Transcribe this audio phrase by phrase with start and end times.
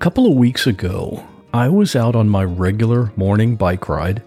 [0.00, 4.22] couple of weeks ago, I was out on my regular morning bike ride.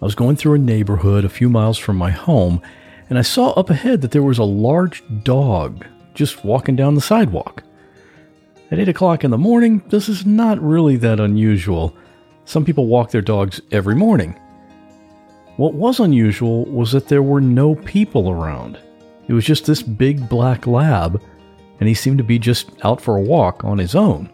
[0.00, 2.62] I was going through a neighborhood a few miles from my home,
[3.10, 7.02] and I saw up ahead that there was a large dog just walking down the
[7.02, 7.62] sidewalk.
[8.70, 11.94] At 8 o'clock in the morning, this is not really that unusual.
[12.46, 14.40] Some people walk their dogs every morning.
[15.58, 18.78] What was unusual was that there were no people around.
[19.28, 21.22] It was just this big black lab,
[21.78, 24.30] and he seemed to be just out for a walk on his own.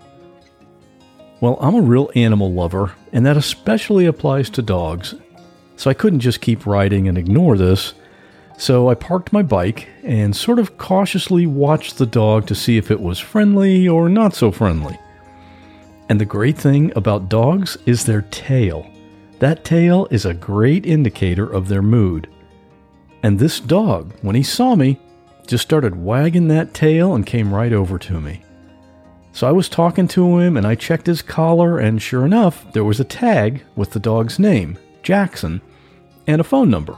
[1.41, 5.15] Well, I'm a real animal lover, and that especially applies to dogs.
[5.77, 7.95] So I couldn't just keep riding and ignore this.
[8.59, 12.91] So I parked my bike and sort of cautiously watched the dog to see if
[12.91, 14.99] it was friendly or not so friendly.
[16.11, 18.87] And the great thing about dogs is their tail.
[19.39, 22.29] That tail is a great indicator of their mood.
[23.23, 25.01] And this dog, when he saw me,
[25.47, 28.43] just started wagging that tail and came right over to me.
[29.33, 32.85] So I was talking to him and I checked his collar, and sure enough, there
[32.85, 35.61] was a tag with the dog's name, Jackson,
[36.27, 36.97] and a phone number.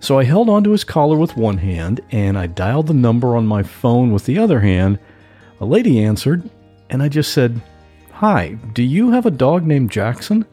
[0.00, 3.46] So I held onto his collar with one hand and I dialed the number on
[3.46, 4.98] my phone with the other hand.
[5.60, 6.48] A lady answered,
[6.88, 7.60] and I just said,
[8.12, 10.46] Hi, do you have a dog named Jackson?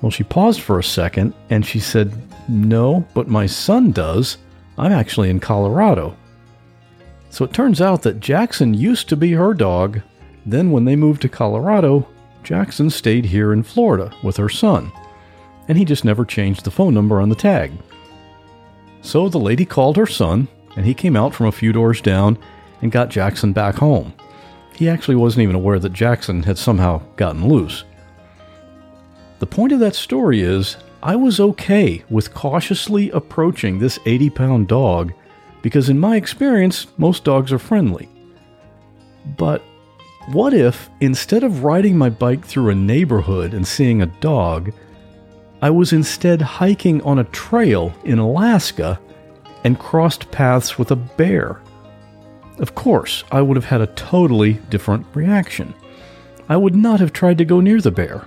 [0.00, 2.12] Well, she paused for a second and she said,
[2.48, 4.38] No, but my son does.
[4.78, 6.16] I'm actually in Colorado.
[7.30, 10.00] So it turns out that Jackson used to be her dog.
[10.44, 12.08] Then, when they moved to Colorado,
[12.42, 14.90] Jackson stayed here in Florida with her son,
[15.68, 17.72] and he just never changed the phone number on the tag.
[19.02, 22.38] So the lady called her son, and he came out from a few doors down
[22.82, 24.12] and got Jackson back home.
[24.74, 27.84] He actually wasn't even aware that Jackson had somehow gotten loose.
[29.38, 34.68] The point of that story is I was okay with cautiously approaching this 80 pound
[34.68, 35.12] dog
[35.62, 38.08] because in my experience, most dogs are friendly.
[39.36, 39.62] But
[40.28, 44.72] what if, instead of riding my bike through a neighborhood and seeing a dog,
[45.62, 49.00] I was instead hiking on a trail in Alaska
[49.64, 51.60] and crossed paths with a bear?
[52.58, 55.74] Of course, I would have had a totally different reaction.
[56.48, 58.26] I would not have tried to go near the bear.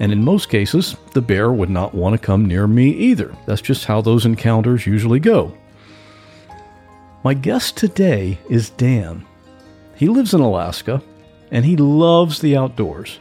[0.00, 3.34] And in most cases, the bear would not want to come near me either.
[3.46, 5.56] That's just how those encounters usually go.
[7.24, 9.24] My guest today is Dan.
[9.94, 11.00] He lives in Alaska
[11.52, 13.18] and he loves the outdoors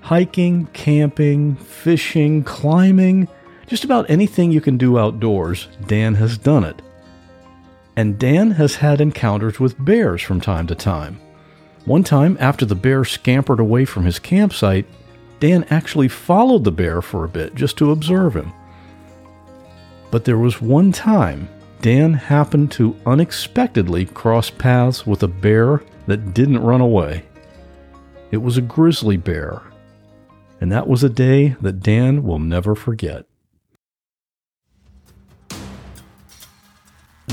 [0.00, 3.26] hiking, camping, fishing, climbing,
[3.66, 6.82] just about anything you can do outdoors, Dan has done it.
[7.96, 11.18] And Dan has had encounters with bears from time to time.
[11.86, 14.84] One time, after the bear scampered away from his campsite,
[15.40, 18.52] Dan actually followed the bear for a bit just to observe him.
[20.10, 21.48] But there was one time
[21.84, 27.26] Dan happened to unexpectedly cross paths with a bear that didn't run away.
[28.30, 29.60] It was a grizzly bear,
[30.62, 33.26] and that was a day that Dan will never forget.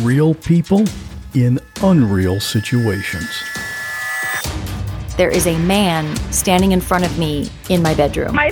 [0.01, 0.83] Real people
[1.33, 3.29] in unreal situations.
[5.15, 8.35] There is a man standing in front of me in my bedroom.
[8.35, 8.51] My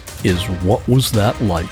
[0.23, 1.67] is What Was That Like?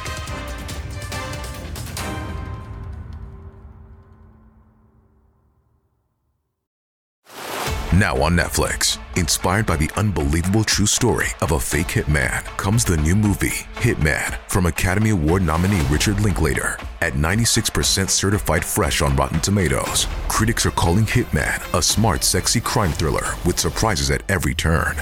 [8.00, 12.96] Now on Netflix, inspired by the unbelievable true story of a fake hitman, comes the
[12.96, 16.78] new movie, Hitman, from Academy Award nominee Richard Linklater.
[17.02, 22.94] At 96% certified fresh on Rotten Tomatoes, critics are calling Hitman a smart, sexy crime
[22.94, 24.96] thriller with surprises at every turn.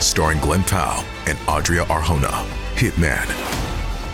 [0.00, 2.44] Starring Glen Powell and Adria Arjona,
[2.74, 3.26] Hitman.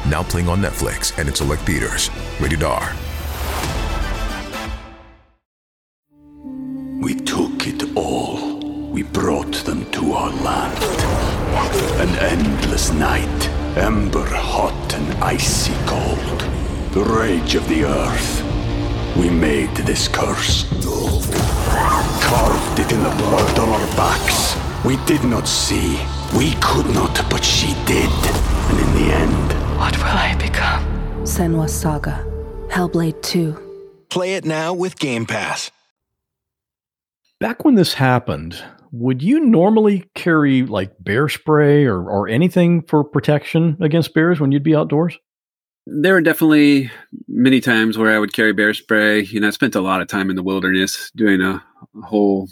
[0.09, 2.09] Now playing on Netflix and in select theaters.
[2.41, 2.95] Rated R.
[7.01, 8.61] We took it all.
[8.91, 10.83] We brought them to our land.
[12.01, 16.41] An endless night, ember hot and icy cold.
[16.93, 19.17] The rage of the earth.
[19.17, 20.65] We made this curse.
[22.23, 24.72] Carved it in the blood on our backs.
[24.85, 26.01] We did not see.
[26.37, 28.11] We could not, but she did.
[28.11, 30.83] And in the end, What will I become?
[31.23, 32.27] Senua's Saga.
[32.69, 34.07] Hellblade 2.
[34.11, 35.71] Play it now with Game Pass.
[37.39, 43.05] Back when this happened, would you normally carry like bear spray or, or anything for
[43.05, 45.17] protection against bears when you'd be outdoors?
[45.87, 46.91] There were definitely
[47.29, 49.21] many times where I would carry bear spray.
[49.23, 51.63] You know, I spent a lot of time in the wilderness doing a,
[51.97, 52.49] a whole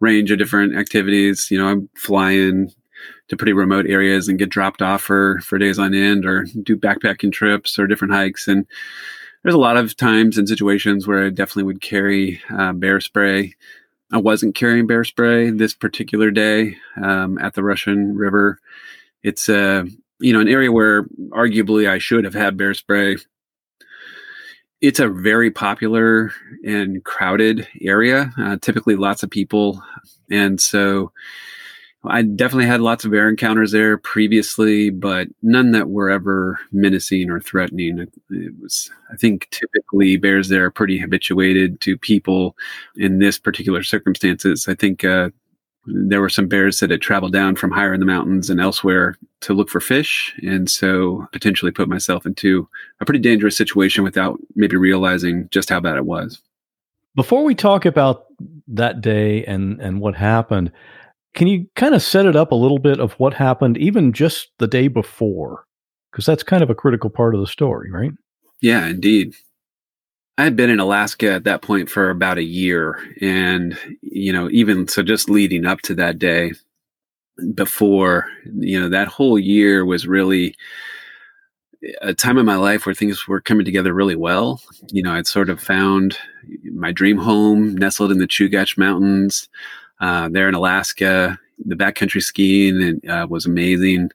[0.00, 1.50] range of different activities.
[1.50, 2.72] You know, I'm flying
[3.28, 6.76] to pretty remote areas and get dropped off for, for days on end or do
[6.76, 8.48] backpacking trips or different hikes.
[8.48, 8.66] And
[9.42, 13.54] there's a lot of times and situations where I definitely would carry uh, bear spray.
[14.10, 18.58] I wasn't carrying bear spray this particular day um, at the Russian River.
[19.22, 19.84] It's a uh,
[20.20, 23.18] you know an area where arguably I should have had bear spray.
[24.80, 26.32] It's a very popular
[26.64, 28.32] and crowded area.
[28.38, 29.82] Uh, typically, lots of people,
[30.30, 31.12] and so
[32.04, 37.28] I definitely had lots of bear encounters there previously, but none that were ever menacing
[37.28, 38.06] or threatening.
[38.30, 42.56] It was, I think, typically bears there are pretty habituated to people
[42.96, 44.68] in this particular circumstances.
[44.68, 45.30] I think uh,
[46.08, 49.16] there were some bears that had traveled down from higher in the mountains and elsewhere
[49.40, 52.68] to look for fish, and so potentially put myself into
[53.00, 56.40] a pretty dangerous situation without maybe realizing just how bad it was.
[57.14, 58.26] Before we talk about
[58.68, 60.70] that day and and what happened
[61.34, 64.48] can you kind of set it up a little bit of what happened even just
[64.58, 65.64] the day before?
[66.10, 68.10] Because that's kind of a critical part of the story, right?
[68.60, 69.34] Yeah, indeed.
[70.38, 72.98] I had been in Alaska at that point for about a year.
[73.20, 76.52] And, you know, even so, just leading up to that day
[77.54, 80.54] before, you know, that whole year was really
[82.02, 84.60] a time in my life where things were coming together really well.
[84.92, 86.16] You know, I'd sort of found
[86.72, 89.48] my dream home nestled in the Chugach Mountains
[90.00, 91.38] uh, there in Alaska.
[91.64, 94.10] The backcountry skiing uh, was amazing.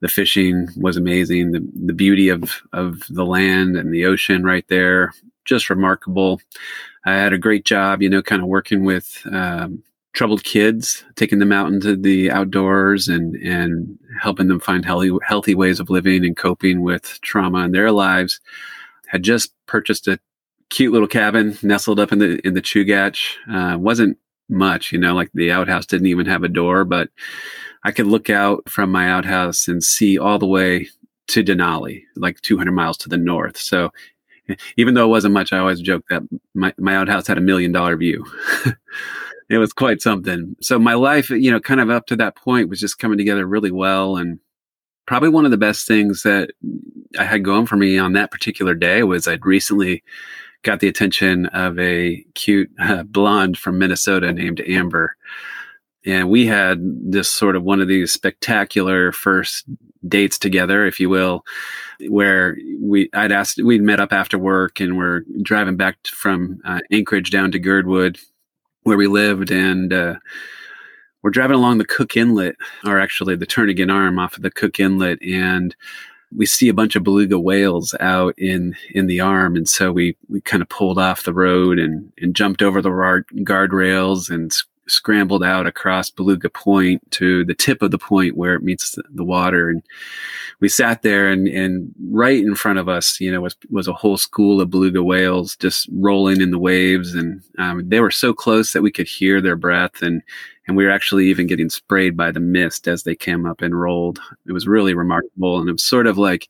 [0.00, 1.52] The fishing was amazing.
[1.52, 5.12] The the beauty of of the land and the ocean right there,
[5.44, 6.40] just remarkable.
[7.04, 11.38] I had a great job, you know, kind of working with um, troubled kids, taking
[11.38, 16.24] them out into the outdoors and and helping them find healthy healthy ways of living
[16.24, 18.40] and coping with trauma in their lives.
[19.08, 20.18] Had just purchased a
[20.70, 23.20] cute little cabin nestled up in the in the Chugach.
[23.50, 24.18] Uh, wasn't
[24.48, 27.08] much, you know, like the outhouse didn't even have a door, but
[27.84, 30.88] I could look out from my outhouse and see all the way
[31.28, 33.56] to Denali, like 200 miles to the north.
[33.56, 33.90] So
[34.76, 36.22] even though it wasn't much, I always joke that
[36.54, 38.24] my, my outhouse had a million dollar view.
[39.48, 40.56] it was quite something.
[40.60, 43.46] So my life, you know, kind of up to that point was just coming together
[43.46, 44.16] really well.
[44.16, 44.38] And
[45.06, 46.50] probably one of the best things that
[47.18, 50.02] I had going for me on that particular day was I'd recently
[50.62, 55.16] got the attention of a cute uh, blonde from Minnesota named Amber.
[56.04, 59.66] And we had this sort of one of these spectacular first
[60.06, 61.44] dates together, if you will,
[62.08, 66.80] where we I'd asked we'd met up after work and we're driving back from uh,
[66.90, 68.18] Anchorage down to Girdwood,
[68.82, 70.14] where we lived, and uh,
[71.22, 74.80] we're driving along the Cook Inlet, or actually the Turnagain Arm off of the Cook
[74.80, 75.74] Inlet, and
[76.34, 80.16] we see a bunch of beluga whales out in in the arm, and so we
[80.28, 84.52] we kind of pulled off the road and and jumped over the guardrails and
[84.88, 89.24] scrambled out across Beluga Point to the tip of the point where it meets the,
[89.24, 89.70] water.
[89.70, 89.82] And
[90.60, 93.92] we sat there and, and right in front of us, you know, was, was a
[93.92, 97.14] whole school of beluga whales just rolling in the waves.
[97.14, 100.02] And um, they were so close that we could hear their breath.
[100.02, 100.22] And,
[100.66, 103.80] and we were actually even getting sprayed by the mist as they came up and
[103.80, 104.20] rolled.
[104.46, 105.60] It was really remarkable.
[105.60, 106.48] And it was sort of like,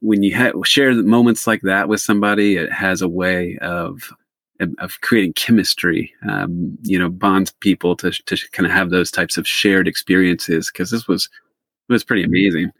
[0.00, 4.12] when you ha- share moments like that with somebody, it has a way of
[4.78, 9.36] of creating chemistry, um, you know, bonds people to, to kind of have those types
[9.36, 10.70] of shared experiences.
[10.70, 11.28] Cause this was,
[11.88, 12.70] it was pretty amazing.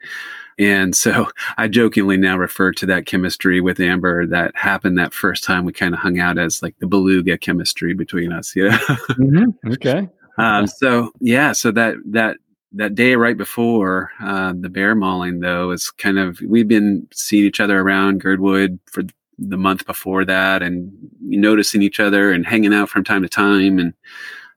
[0.58, 5.44] And so I jokingly now refer to that chemistry with Amber that happened that first
[5.44, 8.54] time we kind of hung out as like the beluga chemistry between us.
[8.54, 8.78] Yeah.
[9.10, 9.72] mm-hmm.
[9.72, 10.08] Okay.
[10.38, 12.36] Um, so yeah, so that, that,
[12.74, 17.44] that day right before uh, the bear mauling though is kind of we've been seeing
[17.44, 19.02] each other around girdwood for
[19.48, 23.78] the month before that and noticing each other and hanging out from time to time.
[23.78, 23.94] And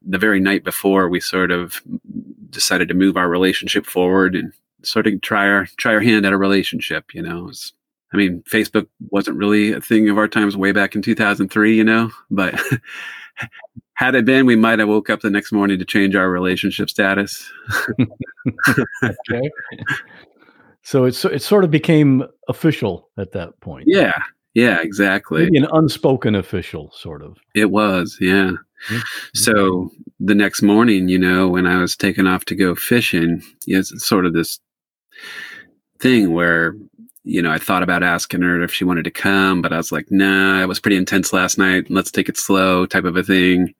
[0.01, 1.81] the very night before, we sort of
[2.49, 6.33] decided to move our relationship forward and sort of try our try our hand at
[6.33, 7.13] a relationship.
[7.13, 7.73] You know, was,
[8.13, 11.75] I mean, Facebook wasn't really a thing of our times way back in 2003.
[11.75, 12.59] You know, but
[13.95, 16.89] had it been, we might have woke up the next morning to change our relationship
[16.89, 17.51] status.
[19.03, 19.49] okay.
[20.83, 23.85] So it's it sort of became official at that point.
[23.87, 24.13] Yeah,
[24.55, 25.43] yeah, exactly.
[25.43, 27.37] Maybe an unspoken official, sort of.
[27.53, 28.53] It was, yeah.
[28.87, 28.99] Mm-hmm.
[29.33, 34.07] So the next morning, you know, when I was taken off to go fishing, it's
[34.07, 34.59] sort of this
[35.99, 36.73] thing where,
[37.23, 39.91] you know, I thought about asking her if she wanted to come, but I was
[39.91, 41.89] like, nah, it was pretty intense last night.
[41.89, 43.75] Let's take it slow, type of a thing.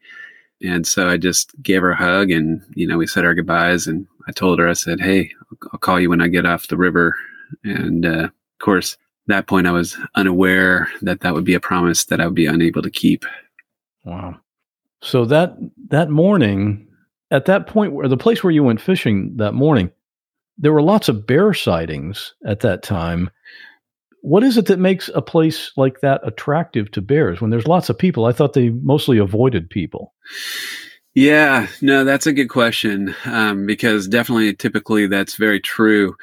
[0.62, 3.88] And so I just gave her a hug and, you know, we said our goodbyes.
[3.88, 5.32] And I told her, I said, Hey,
[5.72, 7.16] I'll call you when I get off the river.
[7.64, 12.06] And uh, of course, that point I was unaware that that would be a promise
[12.06, 13.26] that I would be unable to keep.
[14.04, 14.40] Wow.
[15.02, 15.56] So that
[15.90, 16.88] that morning,
[17.32, 19.92] at that point where the place where you went fishing that morning,
[20.58, 23.30] there were lots of bear sightings at that time.
[24.22, 27.90] What is it that makes a place like that attractive to bears when there's lots
[27.90, 28.26] of people?
[28.26, 30.14] I thought they mostly avoided people.
[31.14, 36.16] Yeah, no, that's a good question um, because definitely, typically, that's very true.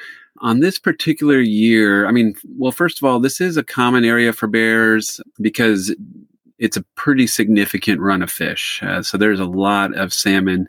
[0.43, 4.33] On this particular year, I mean, well, first of all, this is a common area
[4.33, 5.95] for bears because
[6.59, 8.81] it's a pretty significant run of fish.
[8.83, 10.67] Uh, so there's a lot of salmon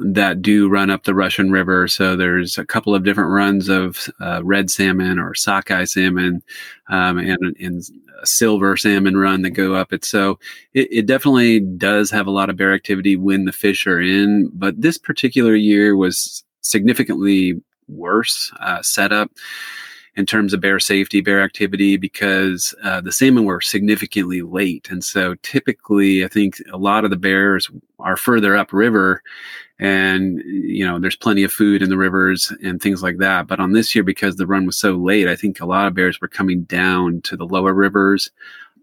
[0.00, 1.88] that do run up the Russian River.
[1.88, 6.42] So there's a couple of different runs of uh, red salmon or sockeye salmon
[6.88, 7.82] um, and, and
[8.24, 10.04] silver salmon run that go up it.
[10.04, 10.38] So
[10.74, 14.50] it, it, definitely does have a lot of bear activity when the fish are in.
[14.52, 19.30] But this particular year was significantly worse uh, setup
[20.16, 24.88] in terms of bear safety, bear activity, because uh, the salmon were significantly late.
[24.90, 29.22] And so typically, I think a lot of the bears are further upriver
[29.78, 33.46] and, you know, there's plenty of food in the rivers and things like that.
[33.46, 35.94] But on this year, because the run was so late, I think a lot of
[35.94, 38.28] bears were coming down to the lower rivers.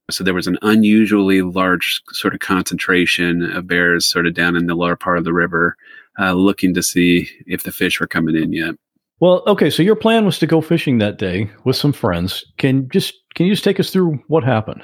[0.10, 4.68] So there was an unusually large sort of concentration of bears sort of down in
[4.68, 5.76] the lower part of the river,
[6.18, 8.76] uh, looking to see if the fish were coming in yet.
[9.22, 12.44] Well, okay, so your plan was to go fishing that day with some friends.
[12.58, 14.84] Can just can you just take us through what happened?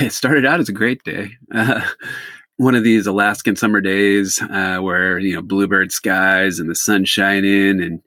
[0.00, 1.30] It started out as a great day.
[1.54, 1.82] Uh,
[2.56, 7.06] one of these Alaskan summer days uh, where you know bluebird skies and the sun
[7.06, 8.02] shining and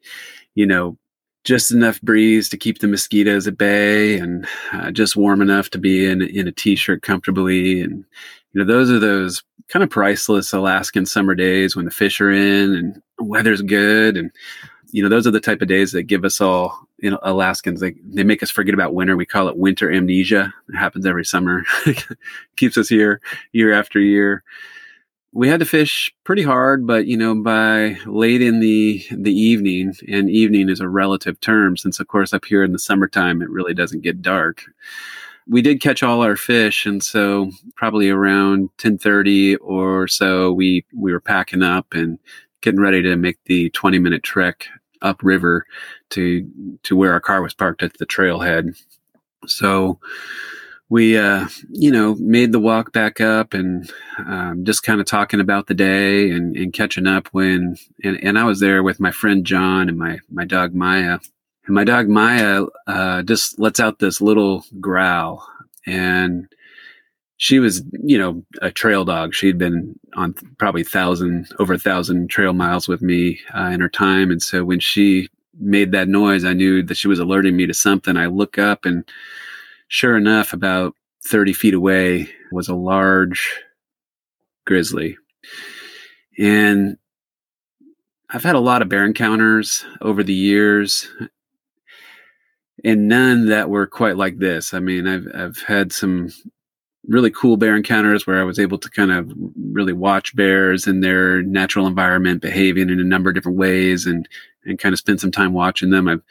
[0.54, 0.98] you know
[1.44, 5.80] just enough breeze to keep the mosquitoes at bay and uh, just warm enough to
[5.80, 8.06] be in in a t-shirt comfortably and
[8.54, 12.32] you know those are those kind of priceless Alaskan summer days when the fish are
[12.32, 14.16] in and weather's good.
[14.18, 14.32] And
[14.92, 17.80] you know those are the type of days that give us all you know Alaskans
[17.80, 19.18] they they make us forget about winter.
[19.18, 20.54] We call it winter amnesia.
[20.70, 21.64] It happens every summer.
[22.56, 23.20] Keeps us here
[23.52, 24.44] year after year.
[25.36, 29.96] We had to fish pretty hard but you know by late in the the evening
[30.08, 33.50] and evening is a relative term since of course up here in the summertime it
[33.50, 34.66] really doesn't get dark
[35.48, 41.12] we did catch all our fish and so probably around 10:30 or so we we
[41.12, 42.20] were packing up and
[42.62, 44.68] getting ready to make the 20 minute trek
[45.04, 45.66] upriver
[46.10, 46.50] to
[46.84, 48.76] to where our car was parked at the trailhead.
[49.46, 50.00] So
[50.90, 55.40] we uh, you know made the walk back up and um, just kind of talking
[55.40, 59.12] about the day and, and catching up when and, and i was there with my
[59.12, 61.18] friend john and my my dog maya
[61.66, 65.48] and my dog Maya uh, just lets out this little growl.
[65.86, 66.48] And
[67.38, 69.34] she was, you know, a trail dog.
[69.34, 73.90] She'd been on probably thousand, over a thousand trail miles with me uh, in her
[73.90, 74.32] time.
[74.32, 75.30] And so when she
[75.60, 78.18] made that noise, I knew that she was alerting me to something.
[78.18, 79.04] I look up and
[79.88, 83.62] sure enough, about 30 feet away was a large
[84.66, 85.18] grizzly.
[86.38, 86.98] And
[88.30, 91.08] I've had a lot of bear encounters over the years
[92.84, 94.74] and none that were quite like this.
[94.74, 96.30] I mean, I've I've had some
[97.08, 99.32] really cool bear encounters where I was able to kind of
[99.72, 104.28] really watch bears in their natural environment behaving in a number of different ways and
[104.66, 106.08] and kind of spend some time watching them.
[106.08, 106.22] I've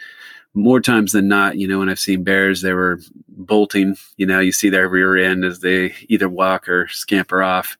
[0.54, 3.96] more times than not, you know, when I've seen bears, they were bolting.
[4.16, 7.76] You know, you see their rear end as they either walk or scamper off.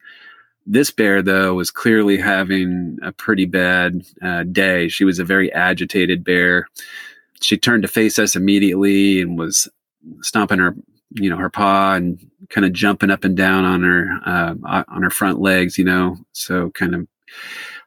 [0.64, 4.88] This bear, though, was clearly having a pretty bad uh, day.
[4.88, 6.69] She was a very agitated bear
[7.42, 9.68] she turned to face us immediately and was
[10.20, 10.75] stomping her
[11.14, 12.18] you know her paw and
[12.49, 16.16] kind of jumping up and down on her uh, on her front legs you know
[16.32, 17.06] so kind of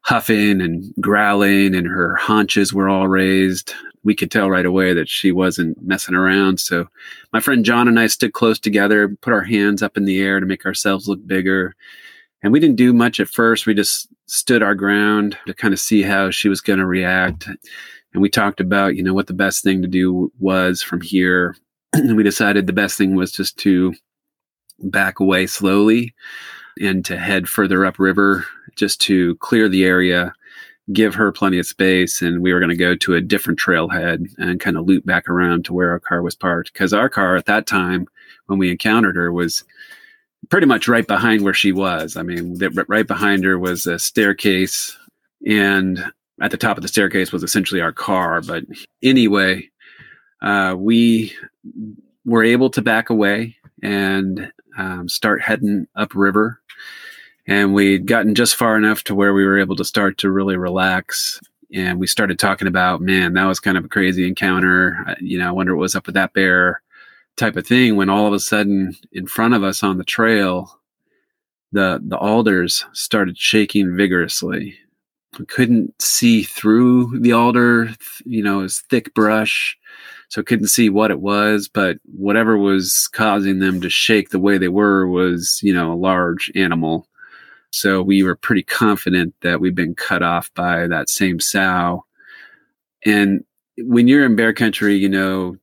[0.05, 3.73] huffing and growling and her haunches were all raised.
[4.03, 6.59] We could tell right away that she wasn't messing around.
[6.59, 6.87] So
[7.33, 10.39] my friend john and i stood close together put our hands up in the air
[10.39, 11.75] to make ourselves look bigger.
[12.43, 13.65] And we didn't do much at first.
[13.65, 17.49] We just stood our ground to kind of see how she was going to react
[18.15, 21.55] and we talked about you know what the best thing to do was from here.
[21.93, 23.93] And we decided the best thing was just to
[24.79, 26.13] back away slowly
[26.77, 28.45] and to head further upriver
[28.75, 30.33] just to clear the area
[30.91, 34.27] give her plenty of space and we were going to go to a different trailhead
[34.37, 36.73] and kind of loop back around to where our car was parked.
[36.73, 38.05] Because our car at that time
[38.47, 39.63] when we encountered her was
[40.49, 42.17] pretty much right behind where she was.
[42.17, 44.97] I mean right behind her was a staircase
[45.47, 46.11] and
[46.41, 48.41] at the top of the staircase was essentially our car.
[48.41, 48.65] But
[49.01, 49.69] anyway,
[50.41, 51.33] uh, we
[52.25, 56.61] were able to back away and um, start heading upriver.
[57.47, 60.57] And we'd gotten just far enough to where we were able to start to really
[60.57, 61.39] relax.
[61.73, 65.15] And we started talking about, man, that was kind of a crazy encounter.
[65.21, 66.81] You know, I wonder what was up with that bear
[67.37, 70.79] type of thing when all of a sudden in front of us on the trail,
[71.71, 74.77] the, the alders started shaking vigorously.
[75.47, 77.89] Couldn't see through the alder,
[78.25, 79.77] you know, it was thick brush
[80.29, 84.57] so couldn't see what it was, but whatever was causing them to shake the way
[84.57, 87.07] they were was, you know, a large animal.
[87.71, 92.05] So we were pretty confident that we'd been cut off by that same sow.
[93.05, 93.43] And
[93.77, 95.57] when you're in bear country, you know,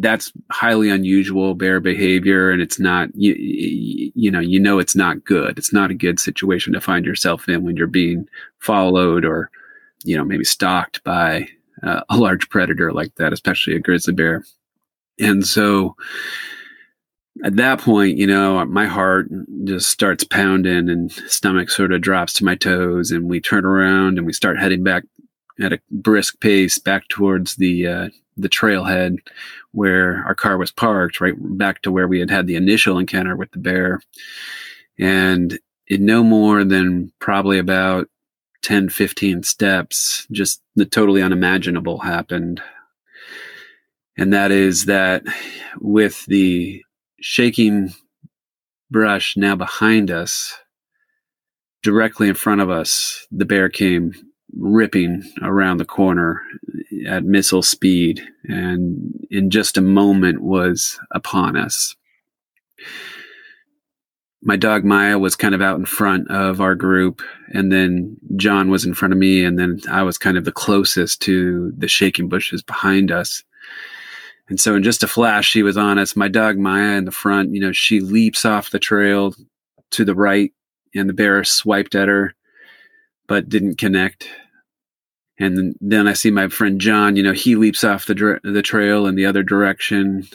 [0.00, 3.34] that's highly unusual bear behavior and it's not you,
[4.14, 7.48] you know you know it's not good it's not a good situation to find yourself
[7.48, 8.26] in when you're being
[8.58, 9.50] followed or
[10.04, 11.46] you know maybe stalked by
[11.82, 14.44] uh, a large predator like that, especially a grizzly bear.
[15.18, 15.96] And so
[17.44, 19.28] at that point, you know, my heart
[19.64, 24.18] just starts pounding and stomach sort of drops to my toes and we turn around
[24.18, 25.04] and we start heading back
[25.60, 29.16] at a brisk pace back towards the uh, the trailhead
[29.72, 33.36] where our car was parked, right back to where we had had the initial encounter
[33.36, 34.00] with the bear.
[34.98, 38.08] And in no more than probably about
[38.62, 42.62] 10, 15 steps, just the totally unimaginable happened.
[44.16, 45.24] And that is that
[45.80, 46.84] with the
[47.20, 47.94] shaking
[48.90, 50.54] brush now behind us,
[51.82, 54.12] directly in front of us, the bear came
[54.56, 56.42] ripping around the corner
[57.08, 61.96] at missile speed and in just a moment was upon us
[64.42, 67.22] my dog Maya was kind of out in front of our group,
[67.54, 70.52] and then John was in front of me, and then I was kind of the
[70.52, 73.44] closest to the shaking bushes behind us.
[74.48, 76.16] And so, in just a flash, she was on us.
[76.16, 79.34] My dog Maya in the front, you know, she leaps off the trail
[79.92, 80.52] to the right,
[80.94, 82.34] and the bear swiped at her,
[83.28, 84.28] but didn't connect.
[85.42, 89.06] And then, I see my friend John, you know, he leaps off the, the trail
[89.06, 90.28] in the other direction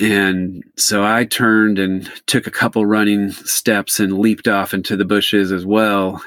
[0.00, 5.04] and so I turned and took a couple running steps and leaped off into the
[5.04, 6.22] bushes as well,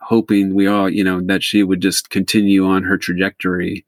[0.00, 3.86] hoping we all, you know, that she would just continue on her trajectory.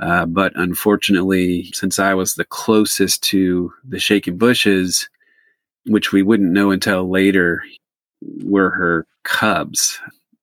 [0.00, 5.08] Uh, but unfortunately, since I was the closest to the shaking bushes,
[5.86, 7.64] which we wouldn't know until later,
[8.44, 10.00] were her cubs.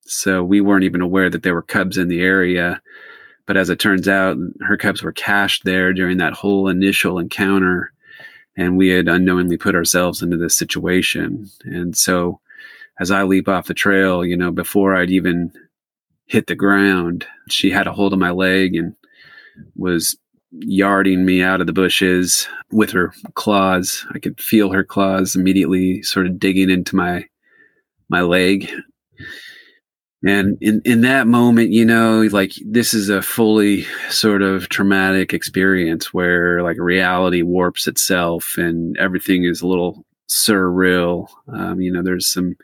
[0.09, 2.81] So we weren't even aware that there were cubs in the area.
[3.45, 7.91] But as it turns out, her cubs were cached there during that whole initial encounter
[8.59, 11.49] and we had unknowingly put ourselves into this situation.
[11.63, 12.41] And so,
[12.99, 15.53] as I leap off the trail, you know, before I'd even
[16.25, 18.93] hit the ground, she had a hold of my leg and
[19.77, 20.17] was
[20.51, 24.05] yarding me out of the bushes with her claws.
[24.13, 27.25] I could feel her claws immediately sort of digging into my
[28.09, 28.69] my leg
[30.25, 35.33] and in in that moment you know like this is a fully sort of traumatic
[35.33, 41.27] experience where like reality warps itself and everything is a little surreal.
[41.47, 42.55] Um, you know there's some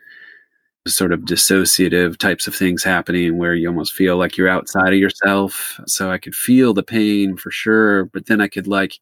[0.86, 4.98] sort of dissociative types of things happening where you almost feel like you're outside of
[5.00, 5.80] yourself.
[5.86, 8.98] So i could feel the pain for sure but then i could like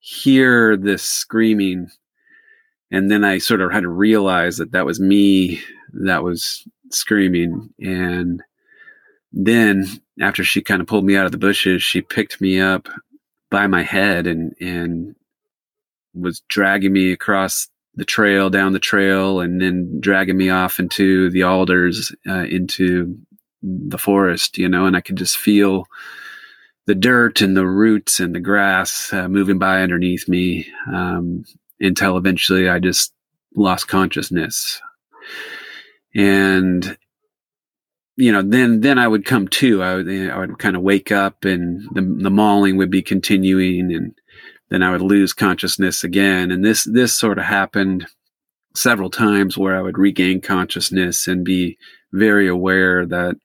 [0.00, 1.88] hear this screaming.
[2.90, 5.60] And then i sort of had to realize that that was me
[5.94, 7.72] that was screaming.
[7.80, 8.42] And
[9.32, 9.86] then
[10.20, 12.88] after she kind of pulled me out of the bushes, she picked me up
[13.50, 15.14] by my head and, and
[16.14, 21.30] was dragging me across the trail, down the trail, and then dragging me off into
[21.30, 23.18] the alders, uh, into
[23.62, 25.86] the forest, you know, and I could just feel
[26.86, 31.44] the dirt and the roots and the grass uh, moving by underneath me um,
[31.80, 33.12] until eventually I just
[33.54, 34.80] lost consciousness
[36.14, 36.96] and
[38.16, 39.82] you know, then then I would come to.
[39.82, 43.92] I would I would kind of wake up, and the the mauling would be continuing,
[43.92, 44.14] and
[44.68, 46.50] then I would lose consciousness again.
[46.50, 48.06] And this this sort of happened
[48.74, 51.78] several times where I would regain consciousness and be
[52.12, 53.36] very aware that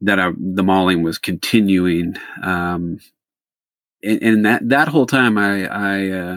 [0.00, 2.16] that I, the mauling was continuing.
[2.42, 2.98] Um,
[4.02, 6.36] and, and, that that whole time, I I uh,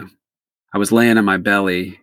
[0.74, 1.98] I was laying on my belly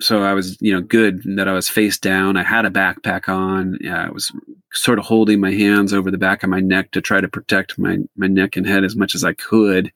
[0.00, 2.36] so I was, you know, good that I was face down.
[2.36, 3.78] I had a backpack on.
[3.88, 4.32] I was
[4.72, 7.78] sort of holding my hands over the back of my neck to try to protect
[7.78, 9.92] my my neck and head as much as I could,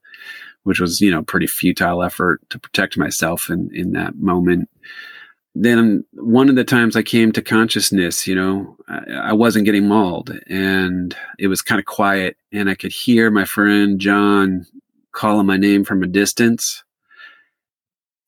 [0.64, 4.68] which was, you know, pretty futile effort to protect myself in in that moment.
[5.54, 9.88] Then one of the times I came to consciousness, you know, I, I wasn't getting
[9.88, 14.66] mauled, and it was kind of quiet, and I could hear my friend John
[15.12, 16.84] calling my name from a distance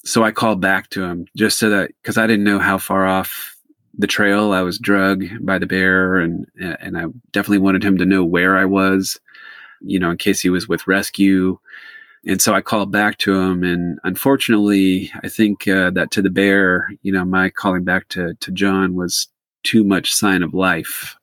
[0.08, 3.06] so I called back to him just so that because I didn't know how far
[3.06, 3.54] off
[3.98, 4.52] the trail.
[4.52, 8.56] I was drug by the bear, and and I definitely wanted him to know where
[8.56, 9.20] I was,
[9.80, 11.58] you know, in case he was with rescue.
[12.26, 16.30] And so I called back to him, and unfortunately, I think uh, that to the
[16.30, 19.28] bear, you know, my calling back to to John was
[19.62, 21.16] too much sign of life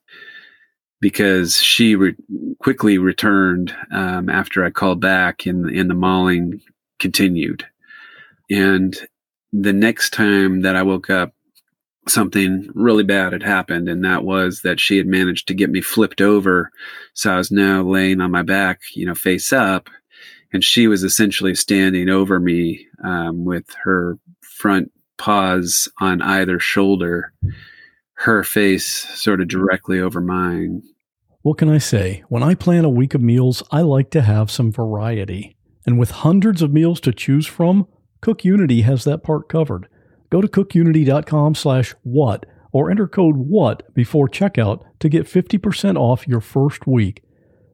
[1.02, 2.16] because she re-
[2.60, 6.62] quickly returned um, after I called back, and and the mauling
[7.00, 7.66] continued.
[8.50, 8.96] And
[9.52, 11.34] the next time that I woke up,
[12.08, 15.82] something really bad had happened, and that was that she had managed to get me
[15.82, 16.72] flipped over.
[17.14, 19.90] So I was now laying on my back, you know, face up,
[20.54, 27.34] and she was essentially standing over me um, with her front paws on either shoulder,
[28.14, 30.84] her face sort of directly over mine.
[31.42, 32.24] What can I say?
[32.30, 35.56] When I plan a week of meals, I like to have some variety.
[35.86, 37.88] And with hundreds of meals to choose from,
[38.26, 39.88] CookUnity has that part covered.
[40.32, 46.28] Go to cookunity.com slash what or enter code WHAT before checkout to get 50% off
[46.28, 47.22] your first week.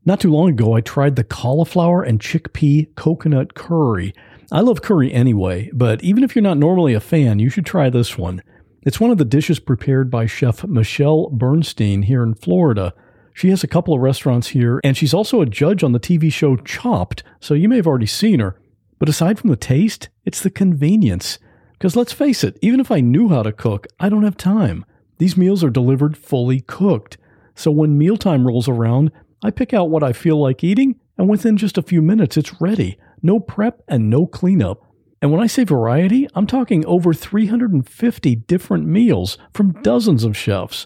[0.03, 4.13] Not too long ago, I tried the cauliflower and chickpea coconut curry.
[4.51, 7.89] I love curry anyway, but even if you're not normally a fan, you should try
[7.89, 8.43] this one.
[8.81, 12.93] It's one of the dishes prepared by chef Michelle Bernstein here in Florida.
[13.33, 16.29] She has a couple of restaurants here, and she's also a judge on the TV
[16.29, 18.60] show Chopped, so you may have already seen her.
[19.01, 21.39] But aside from the taste, it's the convenience.
[21.71, 24.85] Because let's face it, even if I knew how to cook, I don't have time.
[25.17, 27.17] These meals are delivered fully cooked.
[27.55, 29.11] So when mealtime rolls around,
[29.43, 32.61] I pick out what I feel like eating, and within just a few minutes, it's
[32.61, 32.99] ready.
[33.23, 34.85] No prep and no cleanup.
[35.19, 40.85] And when I say variety, I'm talking over 350 different meals from dozens of chefs.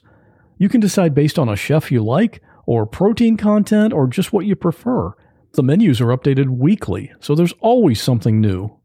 [0.58, 4.46] You can decide based on a chef you like, or protein content, or just what
[4.46, 5.12] you prefer.
[5.56, 8.76] The menus are updated weekly, so there's always something new.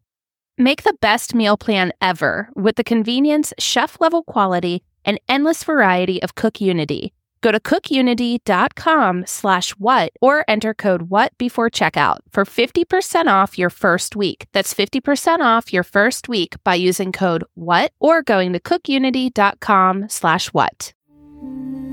[0.56, 6.22] Make the best meal plan ever with the convenience, chef level quality, and endless variety
[6.22, 7.10] of CookUnity.
[7.40, 13.70] Go to cookunity.com slash what or enter code what before checkout for 50% off your
[13.70, 14.46] first week.
[14.52, 20.48] That's 50% off your first week by using code what or going to cookunity.com slash
[20.52, 20.92] what.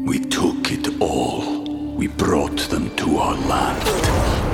[0.06, 1.96] We took it all.
[1.96, 4.37] We brought them to our land.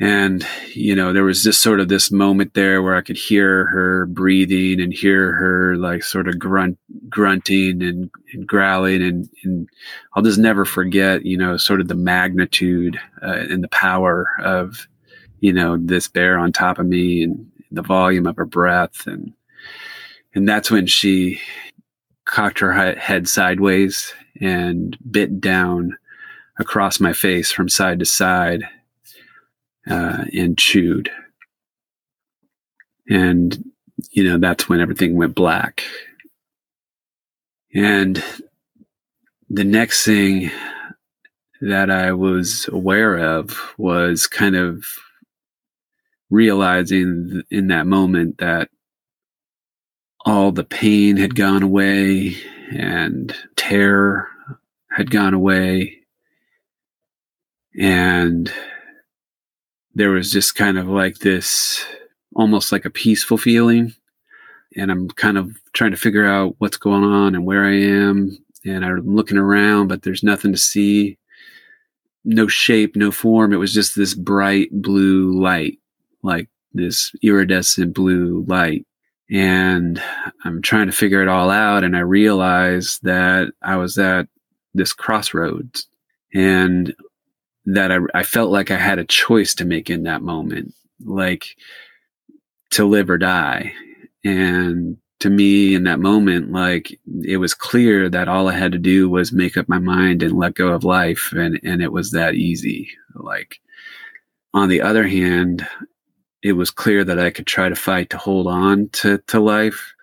[0.00, 3.66] And, you know, there was just sort of this moment there where I could hear
[3.66, 6.78] her breathing and hear her like sort of grunt,
[7.08, 9.02] grunting and, and growling.
[9.02, 9.68] And, and
[10.14, 14.88] I'll just never forget, you know, sort of the magnitude uh, and the power of,
[15.40, 19.06] you know, this bear on top of me and the volume of her breath.
[19.06, 19.34] And,
[20.34, 21.40] and that's when she
[22.24, 25.96] cocked her head sideways and bit down
[26.58, 28.64] across my face from side to side
[29.88, 31.10] uh, and chewed.
[33.08, 33.70] And,
[34.10, 35.82] you know, that's when everything went black.
[37.74, 38.22] And
[39.48, 40.50] the next thing
[41.60, 44.84] that I was aware of was kind of
[46.30, 48.68] realizing in that moment that
[50.24, 52.36] all the pain had gone away
[52.70, 54.28] and terror
[54.90, 55.98] had gone away
[57.78, 58.52] and
[59.94, 61.84] there was just kind of like this
[62.34, 63.94] almost like a peaceful feeling.
[64.76, 68.36] And i'm kind of trying to figure out what's going on and where i am.
[68.64, 71.18] And i'm looking around but there's nothing to see.
[72.24, 73.52] No shape no form.
[73.52, 75.78] It was just this bright blue light
[76.22, 78.86] like this iridescent blue light.
[79.30, 80.02] And
[80.44, 84.28] i'm trying to figure it all out and i realized that i was at
[84.74, 85.86] this crossroads.
[86.34, 86.94] And
[87.66, 91.56] that I, I felt like I had a choice to make in that moment, like
[92.70, 93.72] to live or die.
[94.24, 98.78] And to me, in that moment, like it was clear that all I had to
[98.78, 101.32] do was make up my mind and let go of life.
[101.32, 102.90] And, and it was that easy.
[103.14, 103.60] Like,
[104.54, 105.66] on the other hand,
[106.42, 109.94] it was clear that I could try to fight to hold on to, to life.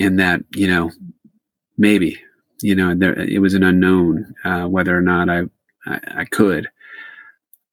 [0.00, 0.90] And that, you know,
[1.78, 2.20] maybe,
[2.60, 5.44] you know, there, it was an unknown uh, whether or not I
[5.86, 6.68] I, I could.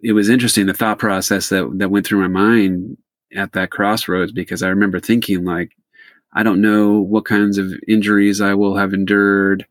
[0.01, 2.97] It was interesting the thought process that that went through my mind
[3.35, 5.71] at that crossroads because I remember thinking like,
[6.33, 9.65] I don't know what kinds of injuries I will have endured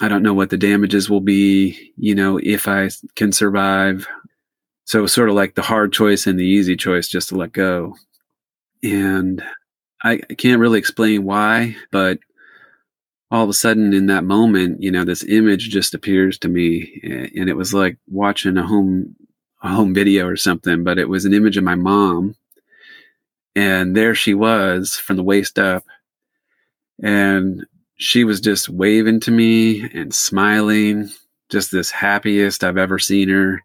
[0.00, 4.06] I don't know what the damages will be, you know, if I can survive.
[4.84, 7.34] So it was sort of like the hard choice and the easy choice just to
[7.36, 7.96] let go.
[8.82, 9.42] And
[10.02, 12.20] I, I can't really explain why, but
[13.30, 17.00] all of a sudden in that moment, you know, this image just appears to me
[17.04, 19.16] eh, and it was like watching a home
[19.62, 22.36] a home video or something, but it was an image of my mom.
[23.56, 25.84] And there she was from the waist up.
[27.02, 31.10] And she was just waving to me and smiling,
[31.48, 33.64] just this happiest I've ever seen her,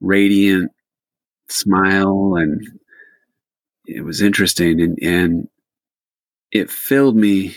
[0.00, 0.70] radiant
[1.48, 2.34] smile.
[2.36, 2.60] And
[3.86, 4.82] it was interesting.
[4.82, 5.48] And, and
[6.52, 7.54] it filled me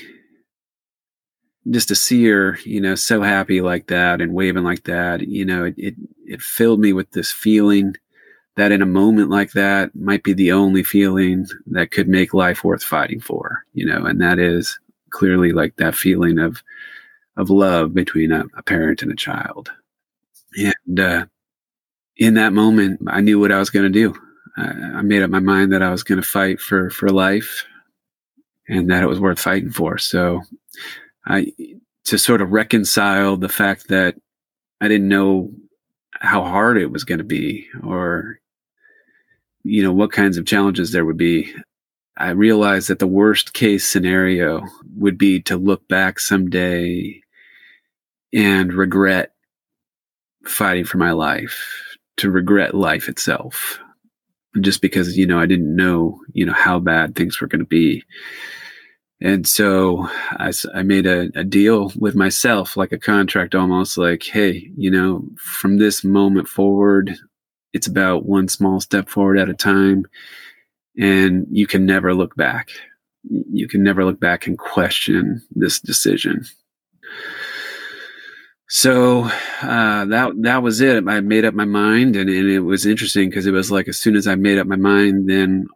[1.70, 5.46] just to see her, you know, so happy like that and waving like that, you
[5.46, 7.94] know, it, it, it filled me with this feeling
[8.56, 12.64] that in a moment like that might be the only feeling that could make life
[12.64, 14.80] worth fighting for, you know, and that is
[15.12, 16.64] clearly like that feeling of,
[17.38, 19.72] of love between a, a parent and a child.
[20.58, 21.26] And, uh,
[22.18, 24.14] in that moment, I knew what I was going to do.
[24.58, 27.66] I, I made up my mind that I was going to fight for, for life
[28.68, 29.98] and that it was worth fighting for.
[29.98, 30.42] So
[31.30, 31.54] I
[32.06, 34.16] to sort of reconcile the fact that
[34.82, 35.52] I didn't know
[36.20, 38.40] how hard it was going to be or
[39.64, 41.54] you know what kinds of challenges there would be
[42.18, 44.62] i realized that the worst case scenario
[44.98, 47.22] would be to look back someday
[48.34, 49.34] and regret
[50.46, 53.80] fighting for my life to regret life itself
[54.62, 57.66] just because you know i didn't know you know how bad things were going to
[57.66, 58.04] be
[59.22, 64.24] and so I, I made a, a, deal with myself, like a contract almost like,
[64.24, 67.18] hey, you know, from this moment forward,
[67.74, 70.06] it's about one small step forward at a time.
[70.98, 72.70] And you can never look back.
[73.30, 76.46] You can never look back and question this decision.
[78.70, 79.24] So
[79.62, 81.08] uh, that that was it.
[81.08, 83.98] I made up my mind, and, and it was interesting because it was like as
[83.98, 85.68] soon as I made up my mind, then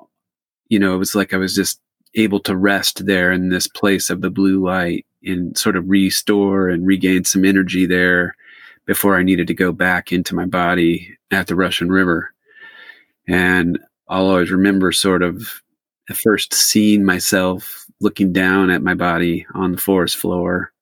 [0.70, 1.82] you know it was like I was just
[2.16, 6.70] able to rest there in this place of the blue light and sort of restore
[6.70, 8.36] and regain some energy there
[8.86, 12.34] before I needed to go back into my body at the Russian River.
[13.28, 15.62] And I'll always remember sort of
[16.14, 20.74] first seeing myself looking down at my body on the forest floor,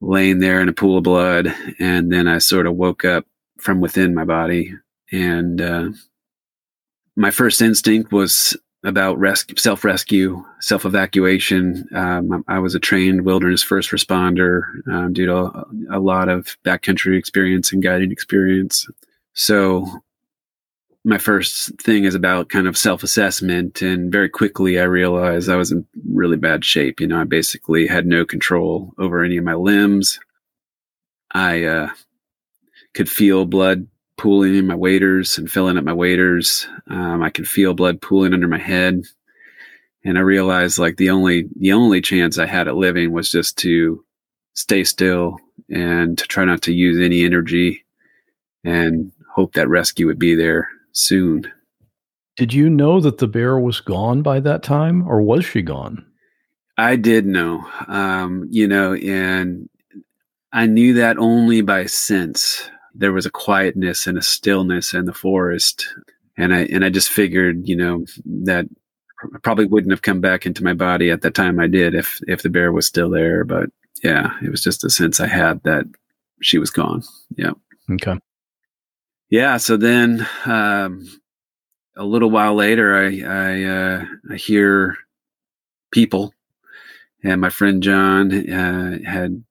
[0.00, 1.54] laying there in a pool of blood.
[1.78, 3.26] And then I sort of woke up
[3.58, 4.72] from within my body.
[5.12, 5.90] And uh,
[7.16, 11.86] my first instinct was about rescue, self rescue, self evacuation.
[11.94, 16.56] Um, I was a trained wilderness first responder um, due to a, a, lot of
[16.64, 18.88] backcountry experience and guiding experience.
[19.34, 20.02] So,
[21.04, 23.82] my first thing is about kind of self assessment.
[23.82, 27.00] And very quickly, I realized I was in really bad shape.
[27.00, 30.18] You know, I basically had no control over any of my limbs.
[31.32, 31.90] I uh,
[32.94, 33.86] could feel blood
[34.20, 36.68] pooling in my waders and filling up my waders.
[36.88, 39.02] Um, I could feel blood pooling under my head,
[40.04, 43.56] and I realized like the only the only chance I had at living was just
[43.60, 44.04] to
[44.52, 45.38] stay still
[45.70, 47.86] and to try not to use any energy,
[48.62, 51.50] and hope that rescue would be there soon.
[52.36, 56.04] Did you know that the bear was gone by that time, or was she gone?
[56.76, 59.70] I did know, um, you know, and
[60.52, 65.12] I knew that only by sense there was a quietness and a stillness in the
[65.14, 65.86] forest.
[66.36, 68.66] And i and i just figured you know that
[69.22, 72.20] I probably wouldn't have come back into my body at that time i did if
[72.26, 73.44] if the bear was still there.
[73.44, 73.70] But
[74.02, 75.84] yeah it was just a sense i had that
[76.40, 77.02] she was gone.
[77.36, 77.52] Yeah.
[77.90, 78.18] Okay.
[79.28, 81.06] Yeah so then um
[81.96, 84.96] a little while later i i uh i hear
[85.92, 86.32] people.
[87.22, 89.44] And my friend john uh, had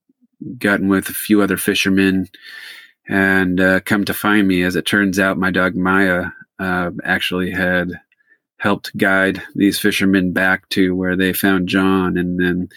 [0.57, 2.27] gotten with a few other fishermen
[3.09, 6.27] and uh, come to find me, as it turns out, my dog Maya
[6.59, 7.99] uh, actually had
[8.57, 12.69] helped guide these fishermen back to where they found John and then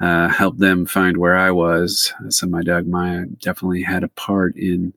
[0.00, 2.12] uh, helped them find where I was.
[2.28, 4.94] So my dog Maya definitely had a part in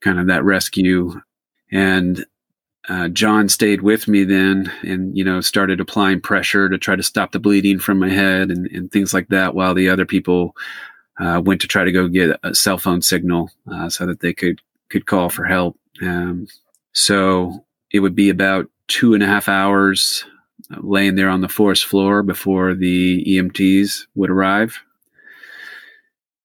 [0.00, 1.20] kind of that rescue.
[1.70, 2.24] And
[2.88, 7.02] uh, John stayed with me then and, you know, started applying pressure to try to
[7.02, 10.54] stop the bleeding from my head and, and things like that while the other people
[11.18, 14.32] uh, went to try to go get a cell phone signal uh, so that they
[14.32, 15.78] could could call for help.
[16.02, 16.46] Um,
[16.92, 20.24] so it would be about two and a half hours
[20.72, 24.78] uh, laying there on the forest floor before the EMTs would arrive.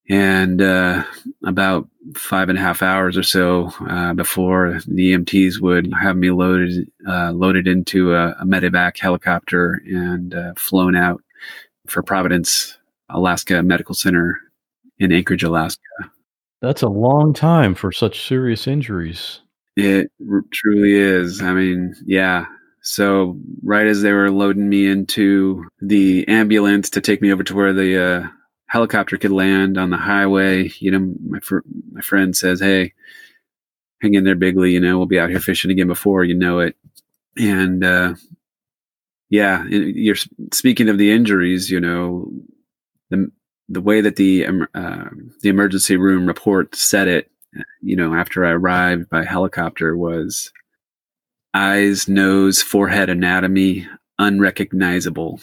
[0.08, 1.04] And uh,
[1.44, 6.30] about five and a half hours or so uh, before the EMTs would have me
[6.30, 11.22] loaded uh, loaded into a, a medevac helicopter and flown out
[11.86, 12.76] for Providence,
[13.08, 14.40] Alaska Medical Center
[14.98, 15.80] in Anchorage, Alaska.
[16.60, 19.40] That's a long time for such serious injuries.
[19.76, 21.42] It r- truly is.
[21.42, 22.46] I mean, yeah.
[22.82, 27.54] So right as they were loading me into the ambulance to take me over to
[27.54, 28.28] where the uh,
[28.66, 31.60] helicopter could land on the highway, you know, my fr-
[31.92, 32.92] my friend says, "Hey,
[34.00, 34.72] hang in there, Bigley.
[34.72, 36.76] You know, we'll be out here fishing again before you know it."
[37.36, 38.14] And uh,
[39.30, 40.16] yeah, you're
[40.52, 41.70] speaking of the injuries.
[41.70, 42.32] You know,
[43.10, 43.30] the
[43.72, 45.04] the way that the uh,
[45.40, 47.30] the emergency room report said it,
[47.80, 50.52] you know, after I arrived by helicopter was
[51.54, 55.40] eyes, nose, forehead anatomy unrecognizable.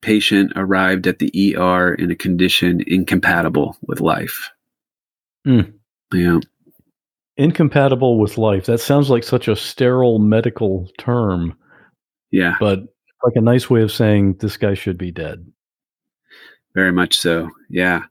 [0.00, 4.50] Patient arrived at the ER in a condition incompatible with life.
[5.46, 5.72] Mm.
[6.12, 6.40] Yeah.
[7.36, 8.66] Incompatible with life.
[8.66, 11.56] That sounds like such a sterile medical term.
[12.30, 12.56] Yeah.
[12.60, 12.80] But
[13.24, 15.44] like a nice way of saying this guy should be dead.
[16.74, 17.50] Very much so.
[17.68, 18.02] Yeah.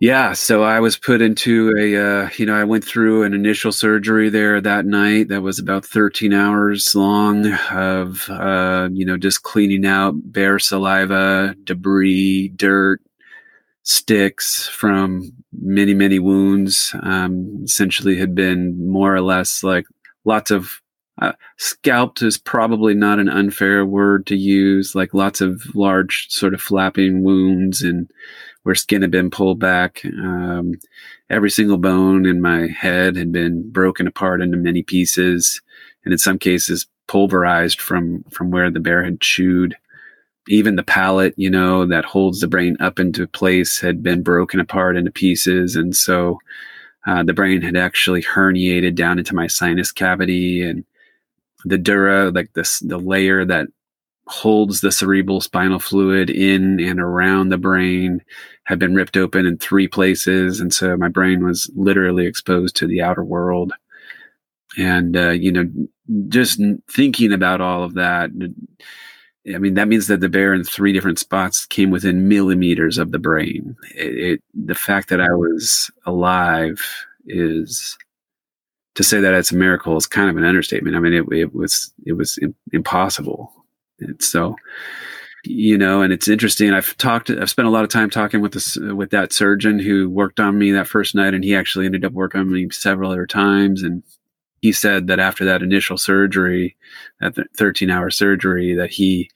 [0.00, 3.72] Yeah, so I was put into a, uh, you know, I went through an initial
[3.72, 9.42] surgery there that night that was about 13 hours long of, uh, you know, just
[9.42, 13.00] cleaning out bear saliva, debris, dirt,
[13.82, 16.94] sticks from many, many wounds.
[17.02, 19.86] Um, essentially had been more or less like
[20.24, 20.80] lots of
[21.20, 26.54] uh, scalped is probably not an unfair word to use, like lots of large sort
[26.54, 28.10] of flapping wounds and
[28.62, 30.02] where skin had been pulled back.
[30.04, 30.74] Um,
[31.30, 35.60] every single bone in my head had been broken apart into many pieces,
[36.04, 39.76] and in some cases pulverized from from where the bear had chewed.
[40.50, 44.60] Even the palate, you know, that holds the brain up into place had been broken
[44.60, 46.38] apart into pieces, and so
[47.06, 50.84] uh, the brain had actually herniated down into my sinus cavity, and
[51.64, 53.68] the dura, like this, the layer that
[54.26, 58.22] holds the cerebral spinal fluid in and around the brain
[58.64, 60.60] had been ripped open in three places.
[60.60, 63.72] And so my brain was literally exposed to the outer world.
[64.76, 65.68] And uh, you know
[66.28, 68.30] just thinking about all of that
[69.54, 73.12] i mean that means that the bear in three different spots came within millimeters of
[73.12, 73.76] the brain.
[73.94, 76.82] It, it the fact that i was alive
[77.26, 77.96] is
[78.98, 81.54] to say that it's a miracle is kind of an understatement i mean it, it
[81.54, 82.36] was it was
[82.72, 83.52] impossible
[84.00, 84.56] and so,
[85.44, 86.72] you know, and it's interesting.
[86.72, 90.08] I've talked, I've spent a lot of time talking with this, with that surgeon who
[90.08, 93.10] worked on me that first night, and he actually ended up working on me several
[93.10, 93.82] other times.
[93.82, 94.02] And
[94.60, 96.76] he said that after that initial surgery,
[97.20, 99.30] that 13 hour surgery, that he,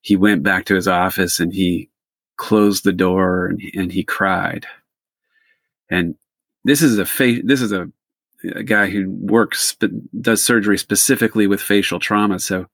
[0.00, 1.90] he went back to his office and he
[2.36, 4.66] closed the door and, and he cried.
[5.90, 6.16] And
[6.64, 7.90] this is a fa- this is a,
[8.54, 12.38] a guy who works, but does surgery specifically with facial trauma.
[12.38, 12.66] So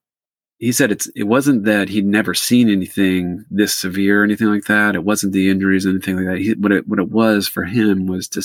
[0.59, 4.64] he said it's it wasn't that he'd never seen anything this severe or anything like
[4.64, 4.94] that.
[4.94, 6.38] It wasn't the injuries or anything like that.
[6.38, 8.42] He, what it what it was for him was to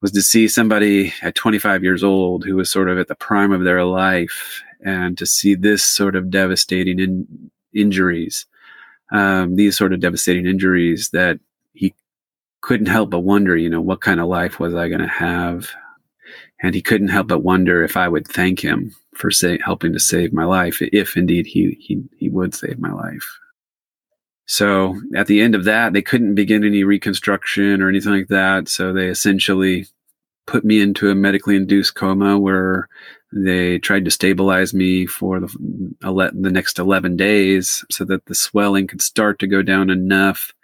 [0.00, 3.50] was to see somebody at 25 years old who was sort of at the prime
[3.50, 8.46] of their life and to see this sort of devastating in, injuries,
[9.10, 11.40] um, these sort of devastating injuries that
[11.72, 11.94] he
[12.60, 15.70] couldn't help but wonder, you know, what kind of life was I going to have?
[16.62, 19.30] And he couldn't help but wonder if I would thank him for
[19.64, 23.38] helping to save my life, if indeed he, he, he would save my life.
[24.46, 28.68] So at the end of that, they couldn't begin any reconstruction or anything like that.
[28.68, 29.86] So they essentially
[30.46, 32.88] put me into a medically induced coma where
[33.32, 35.48] they tried to stabilize me for the,
[36.00, 40.54] the next 11 days so that the swelling could start to go down enough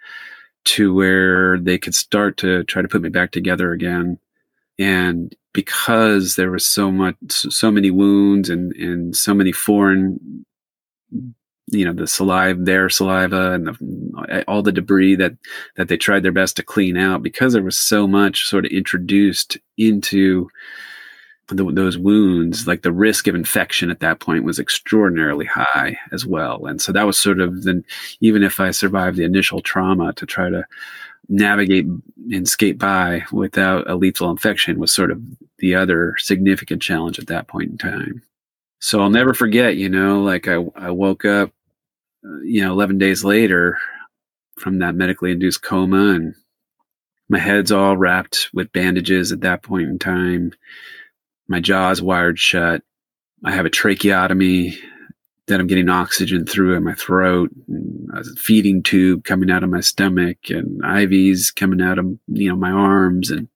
[0.63, 4.17] to where they could start to try to put me back together again.
[4.79, 10.45] And because there was so much, so many wounds and, and so many foreign,
[11.67, 15.33] you know, the saliva, their saliva and the, all the debris that,
[15.75, 18.71] that they tried their best to clean out because there was so much sort of
[18.71, 20.49] introduced into
[21.47, 26.25] the, those wounds, like the risk of infection at that point was extraordinarily high as
[26.25, 26.65] well.
[26.65, 27.83] And so that was sort of then,
[28.21, 30.65] even if I survived the initial trauma to try to
[31.29, 31.85] navigate
[32.31, 35.21] and skate by without a lethal infection was sort of
[35.59, 38.21] the other significant challenge at that point in time.
[38.79, 41.51] So I'll never forget, you know, like I, I woke up,
[42.25, 43.77] uh, you know, 11 days later
[44.59, 46.35] from that medically induced coma and
[47.29, 50.53] my head's all wrapped with bandages at that point in time.
[51.47, 52.83] My jaw's wired shut.
[53.45, 54.77] I have a tracheotomy
[55.47, 57.51] that I'm getting oxygen through in my throat,
[58.13, 62.55] a feeding tube coming out of my stomach, and IVs coming out of you know
[62.55, 63.47] my arms, and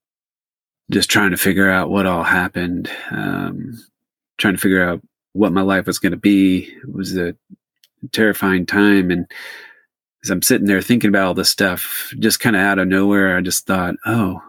[0.92, 2.90] just trying to figure out what all happened.
[3.12, 3.78] Um,
[4.38, 5.02] trying to figure out
[5.34, 6.72] what my life was going to be.
[6.84, 7.36] It was a
[8.12, 9.30] terrifying time, and
[10.24, 13.38] as I'm sitting there thinking about all this stuff, just kind of out of nowhere,
[13.38, 14.42] I just thought, oh,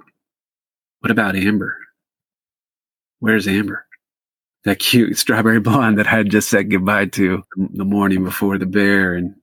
[1.01, 1.77] what about Amber?
[3.21, 3.87] Where's Amber?
[4.65, 8.67] That cute strawberry blonde that I had just said goodbye to the morning before the
[8.67, 9.15] bear.
[9.15, 9.35] And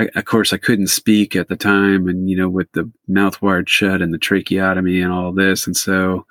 [0.00, 3.40] I, of course, I couldn't speak at the time, and you know, with the mouth
[3.42, 6.26] wired shut and the tracheotomy and all this, and so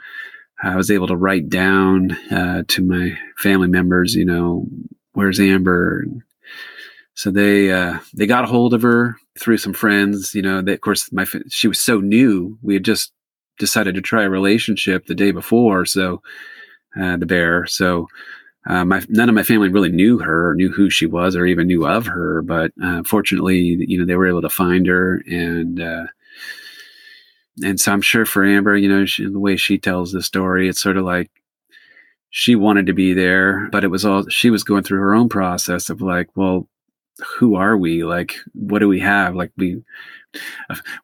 [0.64, 4.66] I was able to write down uh, to my family members, you know,
[5.14, 6.02] where's Amber?
[6.02, 6.24] And
[7.14, 10.34] so they uh, they got a hold of her through some friends.
[10.34, 12.58] You know, they, of course, my she was so new.
[12.62, 13.14] We had just
[13.60, 16.22] decided to try a relationship the day before, so
[17.00, 17.68] uh, the bear.
[17.68, 18.08] So
[18.66, 21.46] uh, my none of my family really knew her or knew who she was or
[21.46, 22.42] even knew of her.
[22.42, 23.58] But uh, fortunately,
[23.88, 25.82] you know, they were able to find her and.
[25.82, 26.06] Uh,
[27.62, 30.70] and so I'm sure for Amber, you know, she, the way she tells the story,
[30.70, 31.30] it's sort of like
[32.30, 35.30] she wanted to be there, but it was all she was going through her own
[35.30, 36.68] process of like, well,
[37.38, 38.04] who are we?
[38.04, 39.36] Like, what do we have?
[39.36, 39.82] Like, we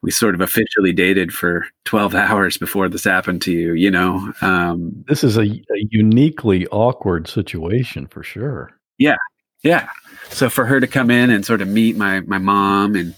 [0.01, 4.31] we sort of officially dated for 12 hours before this happened to you you know
[4.41, 9.17] um, this is a, a, uniquely awkward situation for sure yeah
[9.63, 9.89] yeah
[10.29, 13.15] so for her to come in and sort of meet my my mom and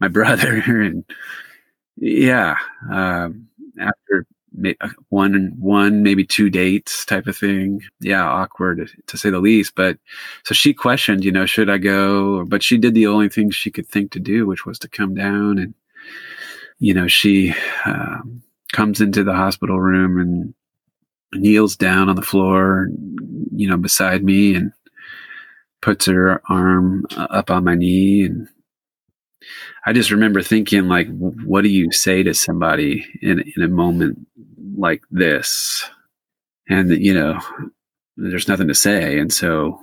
[0.00, 1.04] my brother and
[1.96, 2.56] yeah
[2.90, 3.46] um,
[3.78, 4.24] after
[5.08, 7.82] one one maybe two dates type of thing.
[8.00, 9.98] Yeah awkward to say the least but
[10.44, 12.44] so she questioned you know should i go?
[12.44, 15.14] But she did the only thing she could think to do which was to come
[15.14, 15.74] down and
[16.78, 18.42] you know she um,
[18.72, 20.54] comes into the hospital room and
[21.32, 22.88] kneels down on the floor
[23.54, 24.72] you know beside me and
[25.80, 28.48] puts her arm uh, up on my knee and
[29.86, 34.26] I just remember thinking, like, what do you say to somebody in in a moment
[34.76, 35.88] like this?
[36.68, 37.40] And you know,
[38.16, 39.80] there's nothing to say, and so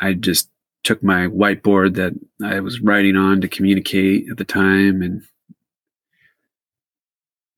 [0.00, 0.50] I just
[0.84, 5.22] took my whiteboard that I was writing on to communicate at the time, and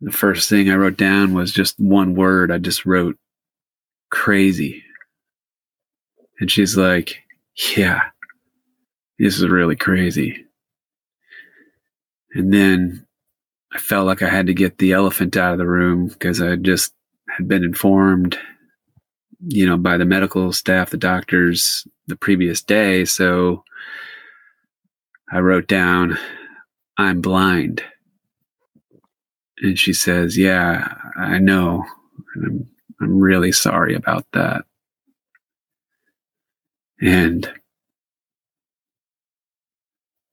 [0.01, 2.51] the first thing I wrote down was just one word.
[2.51, 3.17] I just wrote
[4.11, 4.83] crazy,
[6.41, 7.23] and she's like,
[7.77, 8.03] "Yeah,
[9.19, 10.44] this is really crazy."
[12.35, 13.07] And then
[13.73, 16.57] I felt like I had to get the elephant out of the room because I
[16.57, 16.93] just
[17.29, 18.39] had been informed,
[19.41, 23.05] you know, by the medical staff, the doctors the previous day.
[23.05, 23.65] So
[25.33, 26.19] I wrote down,
[26.99, 27.83] I'm blind.
[29.59, 31.85] And she says, Yeah, I know.
[32.37, 32.69] I'm,
[33.01, 34.65] I'm really sorry about that.
[37.01, 37.51] And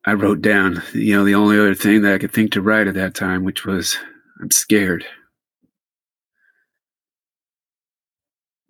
[0.06, 2.88] I wrote down, you know, the only other thing that I could think to write
[2.88, 3.96] at that time, which was,
[4.42, 5.06] I'm scared.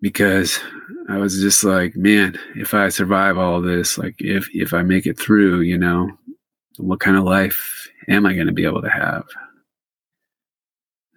[0.02, 0.60] Because
[1.08, 5.06] I was just like, man, if I survive all this, like if if I make
[5.06, 6.10] it through, you know,
[6.78, 9.26] what kind of life am I going to be able to have?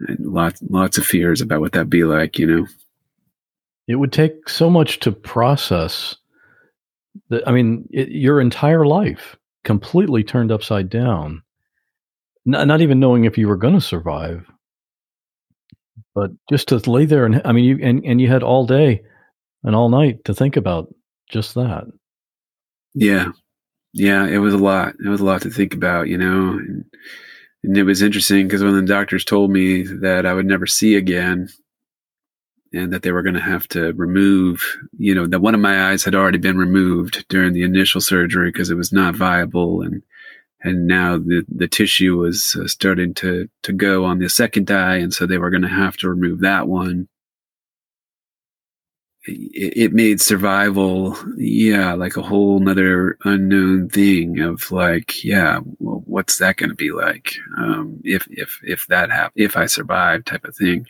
[0.00, 2.66] And lots lots of fears about what that'd be like, you know.
[3.88, 6.14] It would take so much to process.
[7.30, 11.42] That I mean, it, your entire life completely turned upside down.
[12.44, 14.46] Not, not even knowing if you were going to survive,
[16.14, 19.02] but just to lay there and I mean, you and, and you had all day
[19.62, 20.94] and all night to think about
[21.30, 21.84] just that.
[22.94, 23.32] Yeah,
[23.94, 24.94] yeah, it was a lot.
[25.04, 26.50] It was a lot to think about, you know.
[26.50, 26.84] And,
[27.62, 30.96] and it was interesting because when the doctors told me that I would never see
[30.96, 31.48] again,
[32.74, 34.62] and that they were going to have to remove,
[34.98, 38.50] you know, that one of my eyes had already been removed during the initial surgery
[38.50, 40.02] because it was not viable, and
[40.62, 44.96] and now the the tissue was uh, starting to to go on the second eye,
[44.96, 47.08] and so they were going to have to remove that one.
[49.26, 56.02] It, it made survival, yeah, like a whole nother unknown thing of like, yeah, well,
[56.04, 60.24] what's that going to be like um, if if if that happens, if I survive,
[60.24, 60.86] type of thing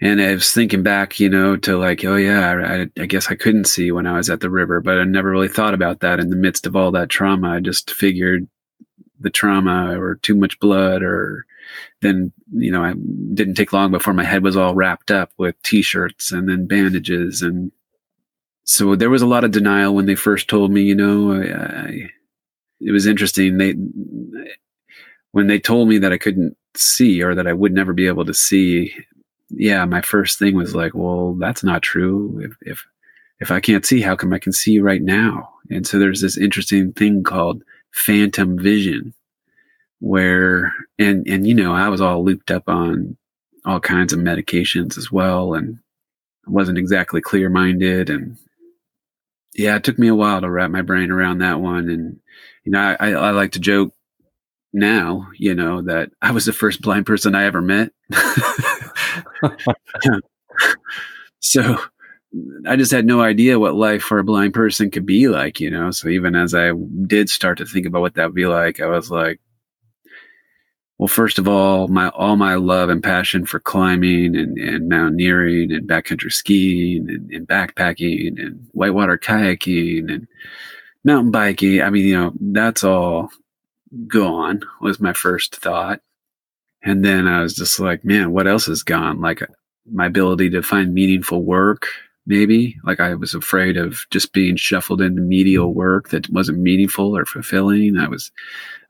[0.00, 3.34] and I was thinking back, you know, to like, oh yeah, I, I, guess I
[3.34, 6.18] couldn't see when I was at the river, but I never really thought about that
[6.18, 7.50] in the midst of all that trauma.
[7.50, 8.48] I just figured
[9.20, 11.44] the trauma or too much blood, or
[12.00, 12.94] then you know, I
[13.34, 17.42] didn't take long before my head was all wrapped up with t-shirts and then bandages,
[17.42, 17.70] and
[18.64, 20.82] so there was a lot of denial when they first told me.
[20.82, 22.10] You know, I, I,
[22.80, 23.58] it was interesting.
[23.58, 23.74] They
[25.32, 28.24] when they told me that I couldn't see or that I would never be able
[28.24, 28.94] to see
[29.50, 32.40] yeah, my first thing was like, well, that's not true.
[32.42, 32.86] If, if,
[33.40, 35.50] if I can't see, how come I can see right now?
[35.70, 39.14] And so there's this interesting thing called phantom vision
[40.00, 43.16] where, and, and, you know, I was all looped up on
[43.64, 45.54] all kinds of medications as well.
[45.54, 45.78] And
[46.50, 48.10] wasn't exactly clear minded.
[48.10, 48.36] And
[49.54, 51.88] yeah, it took me a while to wrap my brain around that one.
[51.88, 52.20] And,
[52.64, 53.94] you know, I, I like to joke
[54.72, 57.92] now, you know, that I was the first blind person I ever met.
[61.40, 61.78] so
[62.66, 65.70] I just had no idea what life for a blind person could be like, you
[65.70, 65.90] know.
[65.90, 66.72] So even as I
[67.06, 69.40] did start to think about what that would be like, I was like,
[70.98, 75.72] well, first of all, my all my love and passion for climbing and, and mountaineering
[75.72, 80.28] and backcountry skiing and, and backpacking and whitewater kayaking and
[81.02, 81.80] mountain biking.
[81.80, 83.30] I mean, you know, that's all
[84.06, 86.00] gone was my first thought.
[86.82, 89.20] And then I was just like, man, what else is gone?
[89.20, 89.42] Like
[89.90, 91.88] my ability to find meaningful work,
[92.26, 92.76] maybe.
[92.84, 95.78] Like I was afraid of just being shuffled into medial mm-hmm.
[95.78, 97.96] work that wasn't meaningful or fulfilling.
[97.98, 98.30] I was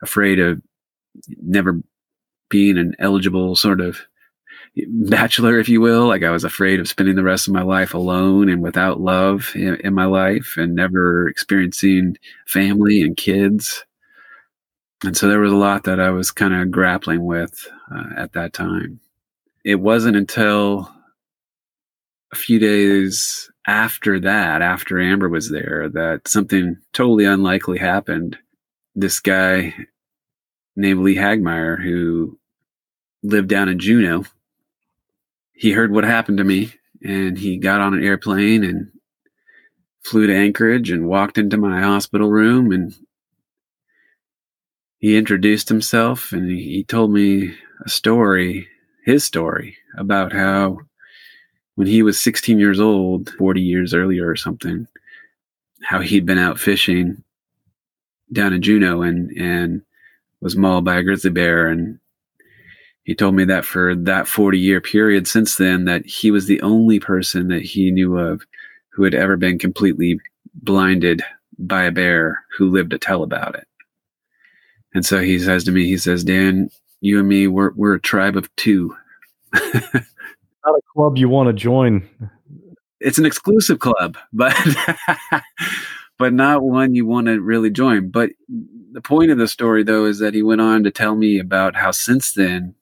[0.02, 0.62] afraid of
[1.42, 1.80] never
[2.48, 4.00] being an eligible sort of
[4.76, 6.06] bachelor, if you will.
[6.06, 9.52] Like I was afraid of spending the rest of my life alone and without love
[9.54, 12.16] in, in my life and never experiencing
[12.46, 13.84] family and kids.
[15.02, 18.32] And so there was a lot that I was kind of grappling with uh, at
[18.32, 19.00] that time.
[19.64, 20.90] It wasn't until
[22.32, 28.38] a few days after that, after Amber was there, that something totally unlikely happened.
[28.94, 29.74] This guy
[30.76, 32.38] named Lee Hagmeyer, who
[33.22, 34.24] lived down in Juneau,
[35.52, 36.72] he heard what happened to me
[37.02, 38.90] and he got on an airplane and
[40.02, 42.94] flew to Anchorage and walked into my hospital room and
[44.98, 47.54] he introduced himself and he told me
[47.84, 48.68] a story,
[49.04, 50.78] his story about how
[51.74, 54.86] when he was 16 years old, 40 years earlier or something,
[55.82, 57.22] how he'd been out fishing
[58.32, 59.82] down in Juneau and, and
[60.40, 61.68] was mauled by a grizzly bear.
[61.68, 61.98] And
[63.04, 66.60] he told me that for that 40 year period since then that he was the
[66.60, 68.42] only person that he knew of
[68.92, 70.20] who had ever been completely
[70.54, 71.22] blinded
[71.58, 73.66] by a bear who lived to tell about it.
[74.92, 76.70] And so he says to me he says dan
[77.00, 78.96] you and me we're, we're a tribe of two.
[79.54, 82.08] Not a club you want to join.
[83.00, 84.54] It's an exclusive club but
[86.18, 88.10] but not one you want to really join.
[88.10, 88.30] But
[88.92, 91.76] the point of the story though is that he went on to tell me about
[91.76, 92.74] how since then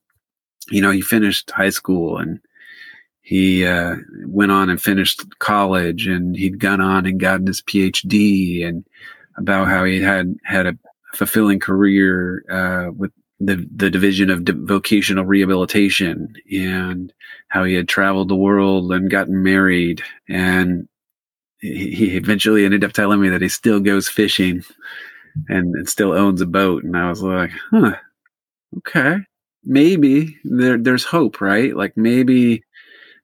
[0.71, 2.41] you know, he finished high school and
[3.23, 3.97] he uh,
[4.27, 8.87] went on and finished college and he'd gone on and gotten his PhD and
[9.37, 10.79] about how he had had a
[11.15, 17.13] fulfilling career uh, with the the division of vocational rehabilitation and
[17.49, 20.89] how he had traveled the world and gotten married and
[21.61, 24.63] he, eventually ended up telling me that he still goes fishing
[25.49, 27.97] and, and still owns a boat and I was like, huh,
[28.79, 29.19] okay
[29.69, 31.77] maybe there there's hope, right?
[31.77, 32.65] Like maybe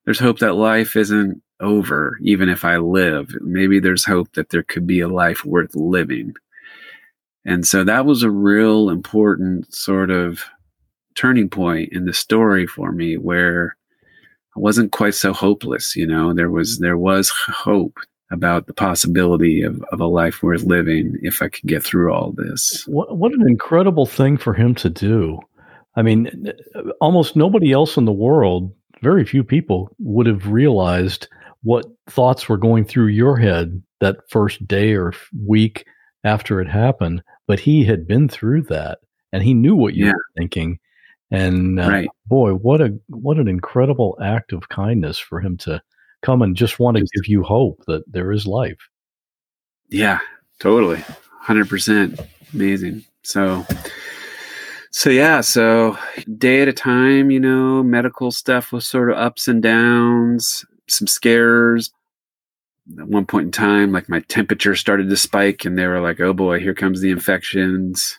[0.04, 3.34] there's hope that life isn't over even if I live.
[3.40, 6.34] Maybe there's hope that there could be a life worth living.
[7.44, 10.44] And so that was a real important sort of
[11.14, 13.76] turning point in the story for me where
[14.56, 16.32] I wasn't quite so hopeless, you know.
[16.32, 17.98] There was there was hope
[18.30, 22.32] about the possibility of, of a life worth living if I could get through all
[22.32, 22.84] this.
[22.86, 25.40] What what an incredible thing for him to do.
[25.96, 26.52] I mean,
[27.00, 31.28] almost nobody else in the world, very few people would have realized
[31.62, 35.12] what thoughts were going through your head that first day or
[35.46, 35.86] week
[36.24, 37.22] after it happened.
[37.46, 38.98] But he had been through that
[39.32, 40.12] and he knew what you yeah.
[40.12, 40.78] were thinking.
[41.30, 42.08] And uh, right.
[42.26, 45.82] boy, what a what an incredible act of kindness for him to
[46.22, 48.88] come and just want to give you hope that there is life.
[49.90, 50.20] Yeah,
[50.60, 51.02] totally.
[51.44, 53.04] 100% amazing.
[53.22, 53.66] So
[54.90, 55.98] so yeah, so
[56.38, 61.08] day at a time, you know, medical stuff was sort of ups and downs, some
[61.08, 61.90] scares.
[62.98, 66.20] At one point in time, like my temperature started to spike, and they were like,
[66.20, 68.18] "Oh boy, here comes the infections."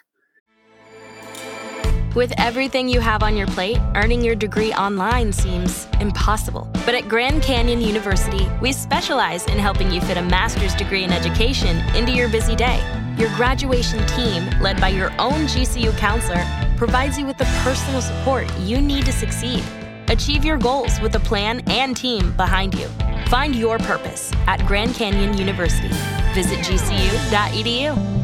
[2.15, 6.67] With everything you have on your plate, earning your degree online seems impossible.
[6.85, 11.11] But at Grand Canyon University, we specialize in helping you fit a master's degree in
[11.11, 12.81] education into your busy day.
[13.19, 16.43] Your graduation team, led by your own GCU counselor,
[16.77, 19.63] provides you with the personal support you need to succeed.
[20.07, 22.87] Achieve your goals with a plan and team behind you.
[23.27, 25.89] Find your purpose at Grand Canyon University.
[26.33, 28.15] Visit gcu.edu.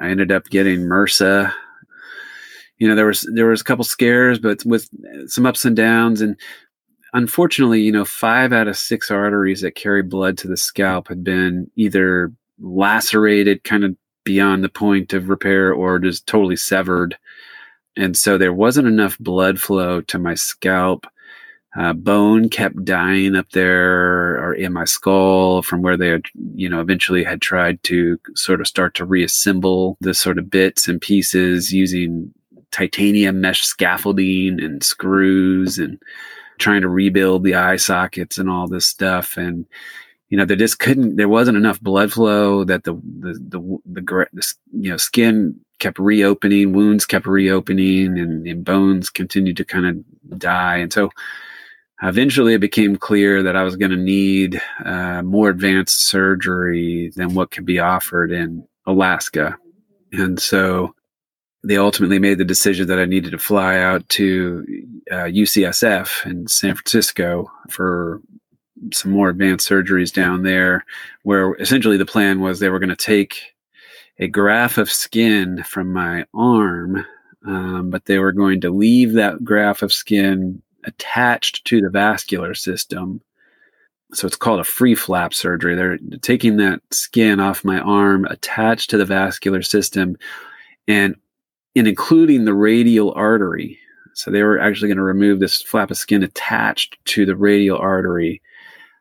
[0.00, 1.52] I ended up getting MRSA.
[2.78, 4.88] You know, there was there was a couple scares, but with
[5.26, 6.36] some ups and downs, and
[7.12, 11.22] unfortunately, you know, five out of six arteries that carry blood to the scalp had
[11.22, 17.18] been either lacerated, kind of beyond the point of repair or just totally severed.
[17.96, 21.06] And so there wasn't enough blood flow to my scalp
[21.76, 26.68] uh, bone kept dying up there or in my skull from where they had, you
[26.68, 31.00] know, eventually had tried to sort of start to reassemble the sort of bits and
[31.00, 32.32] pieces using
[32.72, 36.00] titanium mesh scaffolding and screws and
[36.58, 39.36] trying to rebuild the eye sockets and all this stuff.
[39.36, 39.64] And,
[40.28, 44.26] you know, there just couldn't, there wasn't enough blood flow that the, the, the, the,
[44.32, 49.86] the you know, skin kept reopening, wounds kept reopening and, and bones continued to kind
[49.86, 50.78] of die.
[50.78, 51.10] And so,
[52.02, 57.34] eventually it became clear that I was going to need uh, more advanced surgery than
[57.34, 59.56] what could be offered in Alaska.
[60.12, 60.94] And so
[61.62, 64.64] they ultimately made the decision that I needed to fly out to
[65.10, 68.22] uh, UCSF in San Francisco for
[68.94, 70.86] some more advanced surgeries down there,
[71.22, 73.54] where essentially the plan was they were going to take
[74.18, 77.04] a graft of skin from my arm,
[77.46, 82.54] um, but they were going to leave that graft of skin attached to the vascular
[82.54, 83.20] system.
[84.12, 85.76] So it's called a free flap surgery.
[85.76, 90.16] They're taking that skin off my arm, attached to the vascular system,
[90.88, 91.14] and
[91.74, 93.78] in including the radial artery.
[94.14, 97.78] So they were actually going to remove this flap of skin attached to the radial
[97.78, 98.42] artery,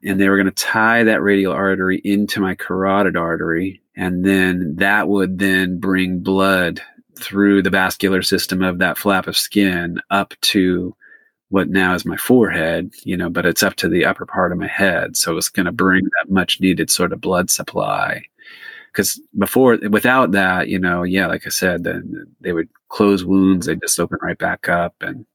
[0.04, 4.76] and they were going to tie that radial artery into my carotid artery, and then
[4.78, 6.82] that would then bring blood
[7.18, 10.96] through the vascular system of that flap of skin up to
[11.50, 14.58] what now is my forehead, you know, but it's up to the upper part of
[14.58, 15.18] my head.
[15.18, 18.24] So it's going to bring that much needed sort of blood supply.
[18.92, 23.66] Because before, without that, you know, yeah, like I said, then they would close wounds,
[23.66, 24.96] they just open right back up.
[25.02, 25.26] And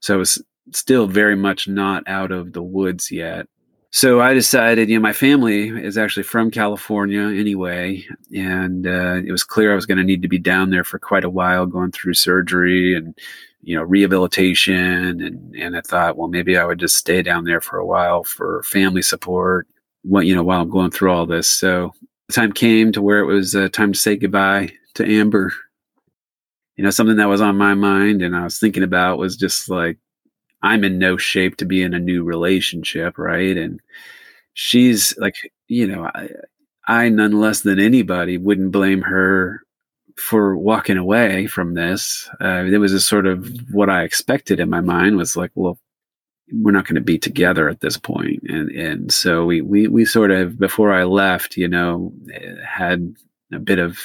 [0.00, 0.38] so it's
[0.72, 3.48] still very much not out of the woods yet.
[3.94, 9.30] So I decided, you know, my family is actually from California anyway, and uh, it
[9.30, 11.66] was clear I was going to need to be down there for quite a while,
[11.66, 13.16] going through surgery and
[13.62, 17.60] you know rehabilitation, and and I thought, well, maybe I would just stay down there
[17.60, 19.68] for a while for family support,
[20.02, 21.46] what you know, while I'm going through all this.
[21.48, 21.92] So
[22.28, 25.52] the time came to where it was uh, time to say goodbye to Amber.
[26.76, 29.68] You know, something that was on my mind and I was thinking about was just
[29.68, 29.98] like
[30.62, 33.56] I'm in no shape to be in a new relationship, right?
[33.56, 33.80] And
[34.54, 35.34] she's like,
[35.68, 36.28] you know, I,
[36.86, 39.62] I none less than anybody wouldn't blame her
[40.16, 42.28] for walking away from this.
[42.40, 45.78] Uh, it was a sort of what I expected in my mind was like, well,
[46.52, 50.04] we're not going to be together at this point, and and so we we we
[50.04, 52.12] sort of before I left, you know,
[52.66, 53.14] had
[53.52, 53.98] a bit of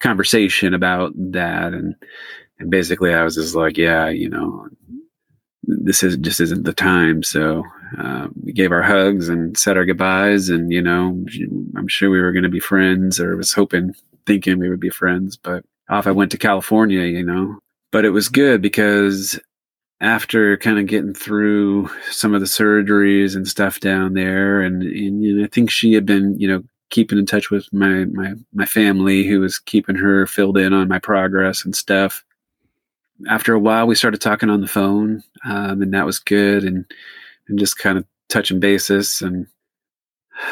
[0.00, 1.94] conversation about that, and
[2.58, 4.68] and basically I was just like, yeah, you know,
[5.66, 7.22] this is just isn't the time.
[7.22, 7.64] So
[7.98, 11.24] uh, we gave our hugs and said our goodbyes, and you know,
[11.76, 13.94] I'm sure we were going to be friends, or was hoping,
[14.26, 15.36] thinking we would be friends.
[15.36, 17.58] But off I went to California, you know.
[17.92, 19.38] But it was good because
[20.00, 25.20] after kind of getting through some of the surgeries and stuff down there, and, and
[25.20, 28.66] know, I think she had been, you know, keeping in touch with my my my
[28.66, 32.24] family, who was keeping her filled in on my progress and stuff
[33.28, 36.84] after a while, we started talking on the phone, um, and that was good, and
[37.48, 39.20] and just kind of touching basis.
[39.22, 39.46] And,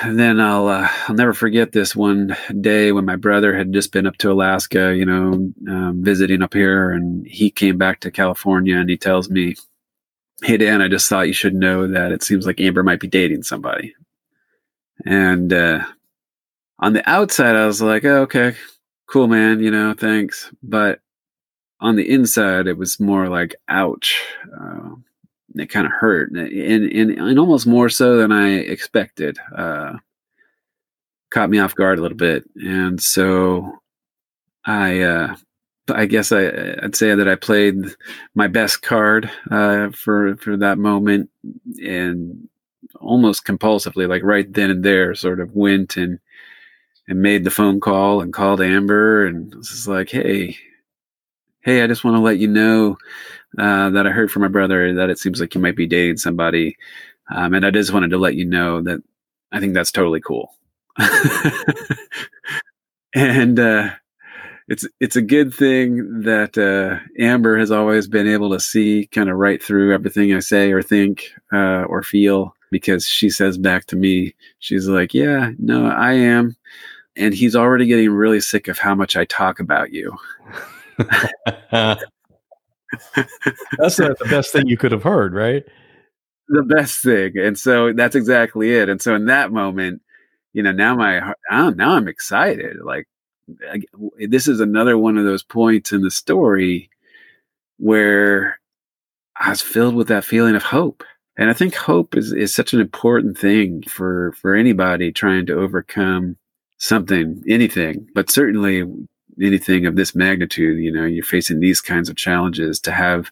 [0.02, 3.92] and then I'll uh, I'll never forget this one day when my brother had just
[3.92, 8.10] been up to Alaska, you know, um, visiting up here, and he came back to
[8.10, 9.56] California, and he tells me,
[10.42, 13.08] "Hey Dan, I just thought you should know that it seems like Amber might be
[13.08, 13.94] dating somebody."
[15.04, 15.84] And uh,
[16.78, 18.54] on the outside, I was like, oh, "Okay,
[19.06, 19.60] cool, man.
[19.60, 21.00] You know, thanks," but
[21.82, 24.24] on the inside, it was more like, ouch.
[24.56, 24.94] Uh,
[25.56, 29.36] it kind of hurt, and, and, and almost more so than I expected.
[29.54, 29.94] Uh,
[31.30, 33.80] caught me off guard a little bit, and so
[34.64, 35.36] I, uh,
[35.90, 37.84] I guess I, would say that I played
[38.34, 41.28] my best card uh, for for that moment,
[41.84, 42.48] and
[42.98, 46.18] almost compulsively, like right then and there, sort of went and
[47.08, 50.56] and made the phone call and called Amber, and was like, hey
[51.62, 52.96] hey, I just want to let you know
[53.58, 56.18] uh, that I heard from my brother that it seems like you might be dating
[56.18, 56.76] somebody.
[57.34, 59.02] Um, and I just wanted to let you know that
[59.52, 60.54] I think that's totally cool.
[63.14, 63.90] and uh,
[64.68, 69.28] it's it's a good thing that uh, Amber has always been able to see kind
[69.30, 73.86] of right through everything I say or think uh, or feel because she says back
[73.86, 76.56] to me, she's like, "Yeah, no, I am,"
[77.16, 80.16] and he's already getting really sick of how much I talk about you.
[83.78, 85.64] That's the best thing you could have heard, right?
[86.48, 88.90] The best thing, and so that's exactly it.
[88.90, 90.02] And so in that moment,
[90.52, 92.76] you know, now my now I'm excited.
[92.84, 93.08] Like
[94.28, 96.90] this is another one of those points in the story
[97.78, 98.60] where
[99.36, 101.02] I was filled with that feeling of hope.
[101.36, 105.58] And I think hope is, is such an important thing for, for anybody trying to
[105.58, 106.36] overcome
[106.78, 108.84] something, anything, but certainly
[109.40, 113.30] anything of this magnitude, you know, you're facing these kinds of challenges to have,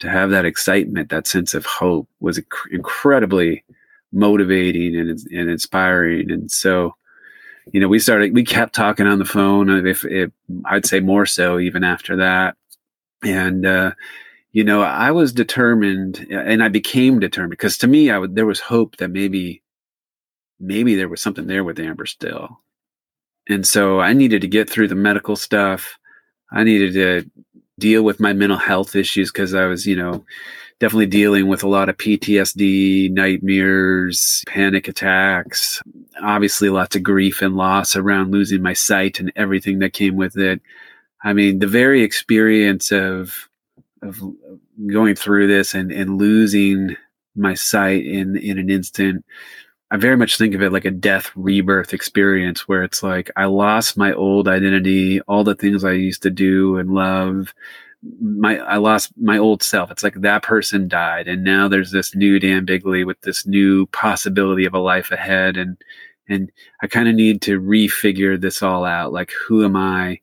[0.00, 3.64] to have that excitement, that sense of hope was inc- incredibly
[4.12, 6.30] motivating and, and inspiring.
[6.30, 6.96] And so,
[7.72, 9.86] you know, we started, we kept talking on the phone.
[9.86, 10.30] If, if
[10.64, 12.56] I'd say more so even after that.
[13.22, 13.92] And, uh,
[14.52, 18.46] you know, I was determined and I became determined because to me, I would, there
[18.46, 19.62] was hope that maybe,
[20.58, 22.60] maybe there was something there with Amber still.
[23.50, 25.98] And so I needed to get through the medical stuff.
[26.52, 27.30] I needed to
[27.78, 30.24] deal with my mental health issues because I was, you know,
[30.78, 35.82] definitely dealing with a lot of PTSD, nightmares, panic attacks,
[36.22, 40.36] obviously lots of grief and loss around losing my sight and everything that came with
[40.36, 40.60] it.
[41.22, 43.48] I mean, the very experience of
[44.02, 44.18] of
[44.86, 46.96] going through this and, and losing
[47.36, 49.24] my sight in in an instant
[49.90, 53.46] I very much think of it like a death rebirth experience where it's like I
[53.46, 57.52] lost my old identity, all the things I used to do and love.
[58.20, 59.90] My I lost my old self.
[59.90, 63.86] It's like that person died, and now there's this new Dan Bigley with this new
[63.88, 65.76] possibility of a life ahead, and
[66.28, 66.50] and
[66.82, 69.12] I kind of need to refigure this all out.
[69.12, 70.20] Like, who am I?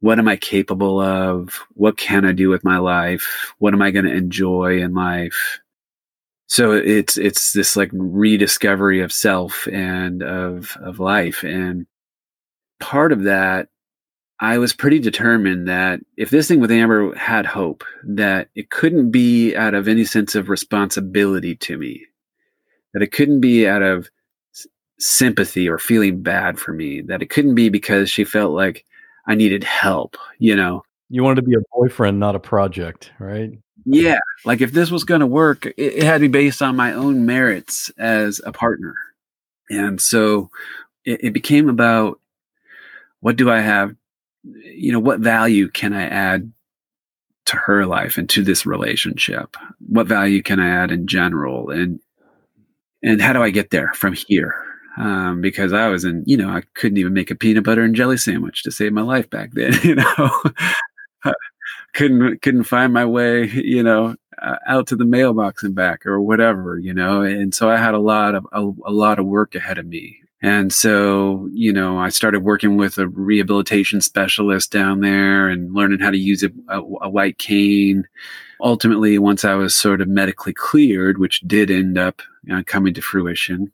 [0.00, 1.60] What am I capable of?
[1.74, 3.54] What can I do with my life?
[3.58, 5.61] What am I going to enjoy in life?
[6.52, 11.42] So it's it's this like rediscovery of self and of of life.
[11.44, 11.86] And
[12.78, 13.68] part of that
[14.40, 19.10] i was pretty determined that if this thing with amber had hope that it couldn't
[19.10, 22.04] be out of any sense of responsibility to me.
[22.92, 24.10] That it couldn't be out of
[24.98, 27.00] sympathy or feeling bad for me.
[27.00, 28.84] That it couldn't be because she felt like
[29.26, 30.82] i needed help you know?
[31.08, 33.52] You wanted to be a boyfriend not a project right
[33.84, 36.76] yeah, like if this was going to work, it, it, had to be based on
[36.76, 38.94] my own merits as a partner.
[39.70, 40.50] And so
[41.04, 42.20] it, it became about
[43.20, 43.94] what do I have,
[44.44, 46.52] you know, what value can I add
[47.46, 49.56] to her life and to this relationship?
[49.86, 51.70] What value can I add in general?
[51.70, 52.00] And
[53.04, 54.54] and how do I get there from here?
[54.96, 57.96] Um, because I was in, you know, I couldn't even make a peanut butter and
[57.96, 60.30] jelly sandwich to save my life back then, you know
[61.92, 66.20] couldn't couldn't find my way, you know, uh, out to the mailbox and back or
[66.20, 67.22] whatever, you know.
[67.22, 70.18] And so I had a lot of a, a lot of work ahead of me.
[70.44, 76.00] And so, you know, I started working with a rehabilitation specialist down there and learning
[76.00, 78.08] how to use a, a, a white cane.
[78.60, 82.22] Ultimately, once I was sort of medically cleared, which did end up
[82.52, 83.72] uh, coming to fruition,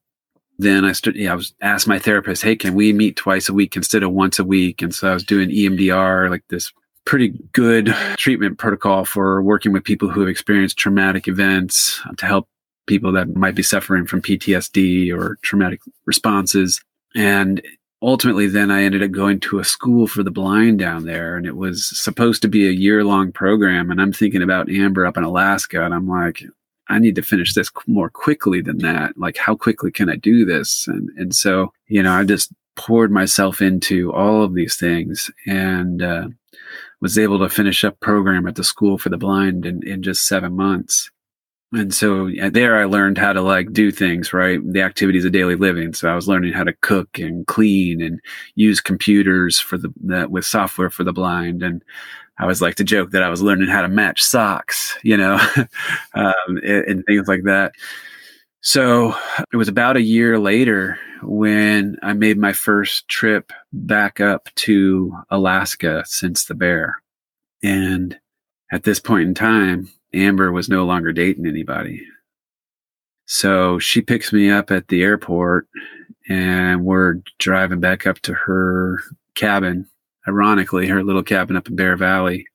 [0.59, 3.55] then I started, yeah, I was asked my therapist, Hey, can we meet twice a
[3.55, 4.83] week instead of once a week?
[4.83, 6.71] And so I was doing EMDR, like this
[7.09, 7.87] pretty good
[8.19, 12.47] treatment protocol for working with people who have experienced traumatic events to help
[12.87, 16.83] people that might be suffering from PTSD or traumatic responses.
[17.15, 17.63] And
[18.03, 21.35] ultimately, then I ended up going to a school for the blind down there.
[21.35, 23.91] And it was supposed to be a year long program.
[23.91, 25.83] And I'm thinking about Amber up in Alaska.
[25.83, 26.45] And I'm like,
[26.91, 29.17] I need to finish this more quickly than that.
[29.17, 30.87] Like, how quickly can I do this?
[30.87, 35.31] And, and so, you know, I just poured myself into all of these things.
[35.47, 36.29] And, uh,
[37.01, 40.27] was able to finish up program at the school for the blind in, in just
[40.27, 41.11] seven months.
[41.73, 44.59] And so there I learned how to like do things, right?
[44.65, 45.93] The activities of daily living.
[45.93, 48.21] So I was learning how to cook and clean and
[48.55, 51.63] use computers for the, that with software for the blind.
[51.63, 51.85] And
[52.39, 55.39] I was like to joke that I was learning how to match socks, you know,
[56.15, 57.73] um, and, and things like that.
[58.61, 59.15] So
[59.53, 65.13] it was about a year later when I made my first trip back up to
[65.31, 67.01] Alaska since the bear.
[67.63, 68.19] And
[68.73, 72.03] at this point in time, Amber was no longer dating anybody.
[73.27, 75.69] So she picks me up at the airport
[76.29, 79.01] and we're driving back up to her
[79.35, 79.87] cabin,
[80.27, 82.47] ironically, her little cabin up in Bear Valley.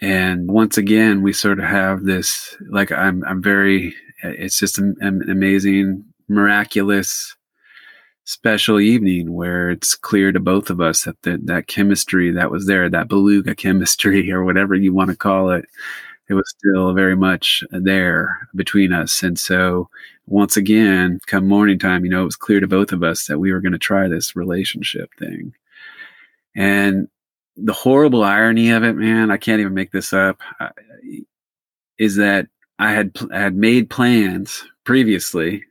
[0.00, 4.96] And once again, we sort of have this, like, I'm, I'm very, it's just an,
[5.00, 7.36] an amazing, miraculous
[8.24, 12.66] special evening where it's clear to both of us that the, that chemistry that was
[12.66, 15.64] there, that beluga chemistry or whatever you want to call it,
[16.28, 19.22] it was still very much there between us.
[19.22, 19.88] And so
[20.26, 23.38] once again, come morning time, you know, it was clear to both of us that
[23.38, 25.52] we were going to try this relationship thing.
[26.54, 27.08] And
[27.56, 30.40] the horrible irony of it, man, I can't even make this up,
[31.98, 32.46] is that
[32.82, 35.62] I had had made plans previously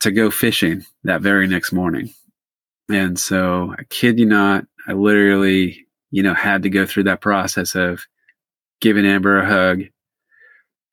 [0.00, 2.12] to go fishing that very next morning.
[2.90, 7.22] And so I kid you not, I literally, you know, had to go through that
[7.22, 8.06] process of
[8.82, 9.84] giving Amber a hug,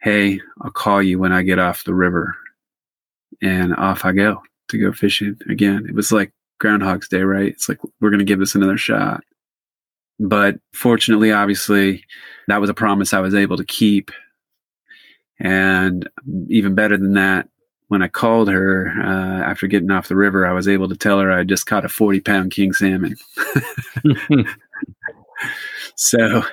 [0.01, 2.33] Hey, I'll call you when I get off the river.
[3.41, 5.85] And off I go to go fishing again.
[5.85, 7.49] It was like Groundhog's Day, right?
[7.49, 9.21] It's like, we're going to give this another shot.
[10.17, 12.05] But fortunately, obviously,
[12.47, 14.11] that was a promise I was able to keep.
[15.39, 16.09] And
[16.49, 17.47] even better than that,
[17.87, 21.19] when I called her uh, after getting off the river, I was able to tell
[21.19, 23.15] her I just caught a 40 pound king salmon.
[25.95, 26.43] so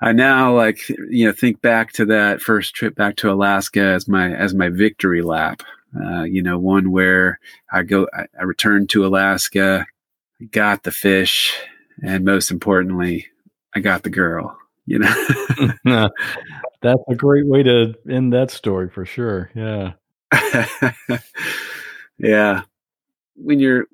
[0.00, 4.06] I now like you know think back to that first trip back to Alaska as
[4.06, 5.62] my as my victory lap.
[5.98, 7.40] Uh, you know, one where
[7.72, 9.86] I go, I, I returned to Alaska,
[10.50, 11.56] got the fish,
[12.02, 13.28] and most importantly,
[13.74, 14.58] I got the girl.
[14.84, 15.14] You know,
[16.82, 19.50] that's a great way to end that story for sure.
[19.54, 19.92] Yeah,
[22.18, 22.62] yeah.
[23.36, 23.86] When you're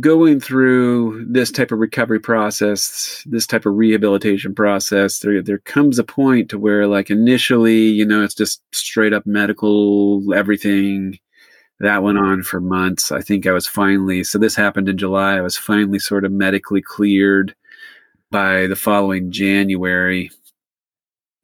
[0.00, 5.98] going through this type of recovery process, this type of rehabilitation process, there there comes
[5.98, 11.18] a point to where like initially, you know, it's just straight up medical everything.
[11.80, 13.12] That went on for months.
[13.12, 15.36] I think I was finally so this happened in July.
[15.36, 17.54] I was finally sort of medically cleared
[18.30, 20.30] by the following January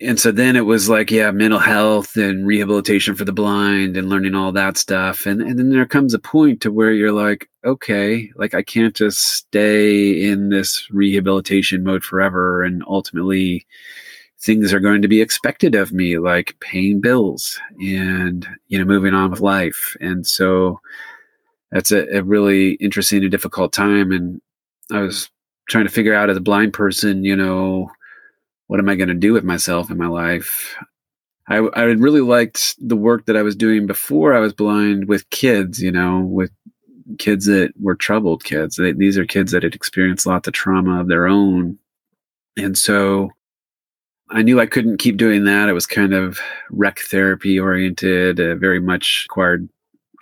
[0.02, 4.08] and so then it was like yeah mental health and rehabilitation for the blind and
[4.08, 5.26] learning all that stuff.
[5.26, 8.96] And and then there comes a point to where you're like okay like i can't
[8.96, 12.62] just stay in this rehabilitation mode forever.
[12.62, 13.66] And ultimately
[14.40, 19.14] things are going to be expected of me like paying bills and you know moving
[19.14, 19.96] on with life.
[20.00, 20.80] And so
[21.70, 24.12] that's a, a really interesting and difficult time.
[24.12, 24.40] And
[24.90, 25.30] i was
[25.68, 27.88] trying to figure out as a blind person you know
[28.72, 30.74] what am I going to do with myself in my life?
[31.46, 35.28] I, I really liked the work that I was doing before I was blind with
[35.28, 36.50] kids, you know, with
[37.18, 38.76] kids that were troubled kids.
[38.76, 41.76] They, these are kids that had experienced lots of trauma of their own.
[42.56, 43.28] And so
[44.30, 45.68] I knew I couldn't keep doing that.
[45.68, 49.68] It was kind of rec therapy oriented, uh, very much required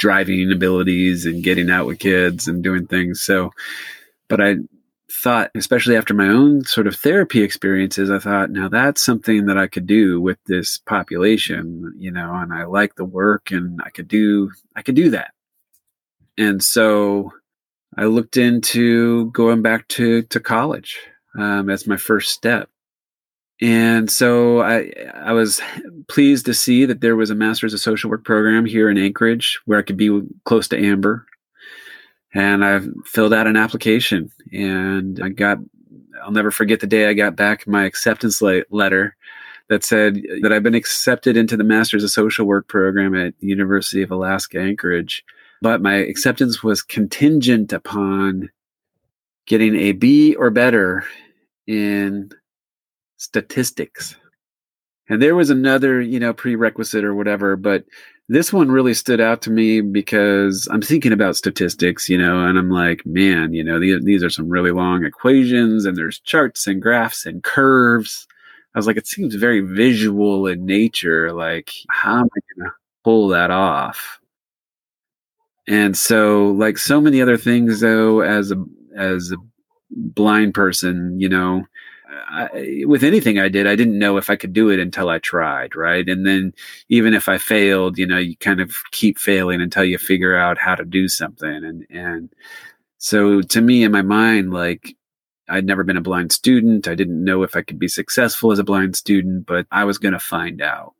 [0.00, 3.20] driving abilities and getting out with kids and doing things.
[3.20, 3.52] So,
[4.28, 4.56] but I
[5.10, 9.58] thought, especially after my own sort of therapy experiences, I thought, now that's something that
[9.58, 13.90] I could do with this population, you know, and I like the work and I
[13.90, 15.32] could do, I could do that.
[16.38, 17.32] And so
[17.96, 20.98] I looked into going back to, to college
[21.38, 22.68] um, as my first step.
[23.60, 25.60] And so I, I was
[26.08, 29.60] pleased to see that there was a master's of social work program here in Anchorage
[29.66, 31.26] where I could be close to Amber
[32.34, 35.58] and I filled out an application and I got
[36.22, 39.16] I'll never forget the day I got back my acceptance letter
[39.68, 43.46] that said that I've been accepted into the Masters of Social Work program at the
[43.46, 45.24] University of Alaska Anchorage,
[45.62, 48.50] but my acceptance was contingent upon
[49.46, 51.04] getting a B or better
[51.66, 52.30] in
[53.16, 54.16] statistics.
[55.08, 57.84] And there was another, you know, prerequisite or whatever, but
[58.30, 62.56] this one really stood out to me because I'm thinking about statistics, you know, and
[62.56, 66.68] I'm like, man, you know, these, these are some really long equations and there's charts
[66.68, 68.28] and graphs and curves.
[68.72, 71.32] I was like, it seems very visual in nature.
[71.32, 74.20] Like, how am I going to pull that off?
[75.66, 78.64] And so, like so many other things, though, as a
[78.96, 79.36] as a
[79.90, 81.64] blind person, you know,
[82.28, 85.18] I, with anything I did, I didn't know if I could do it until I
[85.18, 86.08] tried, right?
[86.08, 86.54] And then
[86.88, 90.58] even if I failed, you know, you kind of keep failing until you figure out
[90.58, 91.48] how to do something.
[91.48, 92.32] And and
[92.98, 94.96] so to me, in my mind, like
[95.48, 96.86] I'd never been a blind student.
[96.86, 99.98] I didn't know if I could be successful as a blind student, but I was
[99.98, 100.94] going to find out.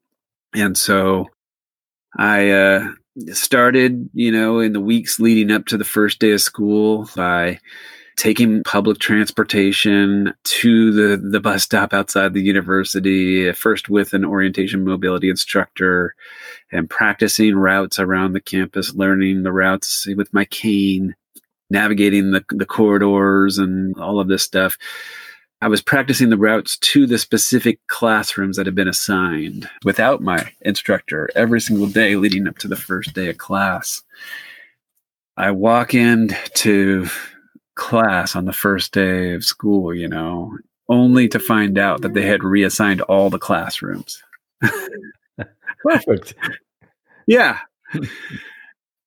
[0.55, 1.29] And so
[2.18, 2.93] I uh,
[3.33, 7.61] started, you know, in the weeks leading up to the first day of school by
[8.21, 14.85] taking public transportation to the, the bus stop outside the university, first with an orientation
[14.85, 16.14] mobility instructor,
[16.71, 21.16] and practicing routes around the campus, learning the routes with my cane,
[21.71, 24.77] navigating the, the corridors and all of this stuff.
[25.62, 30.53] I was practicing the routes to the specific classrooms that had been assigned without my
[30.61, 34.03] instructor every single day leading up to the first day of class.
[35.39, 37.07] I walk into
[37.81, 40.57] class on the first day of school, you know,
[40.89, 44.22] only to find out that they had reassigned all the classrooms.
[45.83, 46.35] Perfect.
[47.26, 47.59] yeah.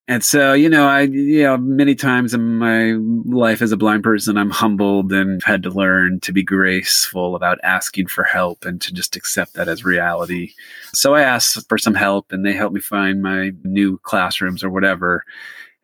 [0.07, 2.93] And so, you know, I, you know, many times in my
[3.26, 7.59] life as a blind person, I'm humbled and had to learn to be graceful about
[7.63, 10.53] asking for help and to just accept that as reality.
[10.93, 14.69] So I asked for some help and they helped me find my new classrooms or
[14.69, 15.24] whatever.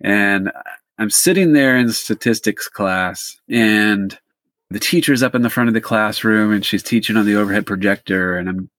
[0.01, 0.51] And
[0.99, 4.17] I'm sitting there in statistics class and
[4.69, 7.65] the teacher's up in the front of the classroom and she's teaching on the overhead
[7.65, 8.69] projector and I'm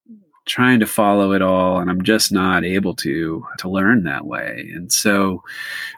[0.45, 4.71] trying to follow it all and I'm just not able to to learn that way.
[4.75, 5.43] And so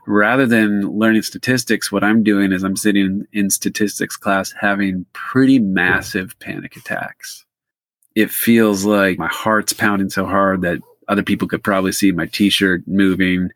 [0.06, 5.58] rather than learning statistics, what I'm doing is I'm sitting in statistics class having pretty
[5.58, 7.44] massive panic attacks.
[8.14, 12.26] It feels like my heart's pounding so hard that other people could probably see my
[12.26, 13.50] t-shirt moving.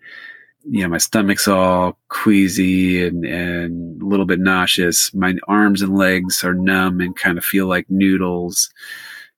[0.69, 5.15] You know, my stomach's all queasy and, and a little bit nauseous.
[5.15, 8.71] My arms and legs are numb and kind of feel like noodles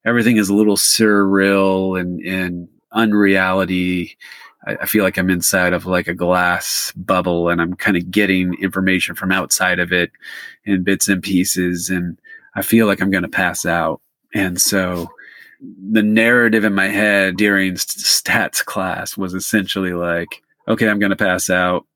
[0.08, 4.16] everything is a little surreal and, and unreality.
[4.66, 8.10] I, I feel like I'm inside of like a glass bubble and I'm kind of
[8.10, 10.10] getting information from outside of it
[10.64, 11.90] in bits and pieces.
[11.90, 12.18] And
[12.54, 14.00] I feel like I'm going to pass out.
[14.34, 15.08] And so
[15.60, 21.16] the narrative in my head during stats class was essentially like, okay, I'm going to
[21.16, 21.86] pass out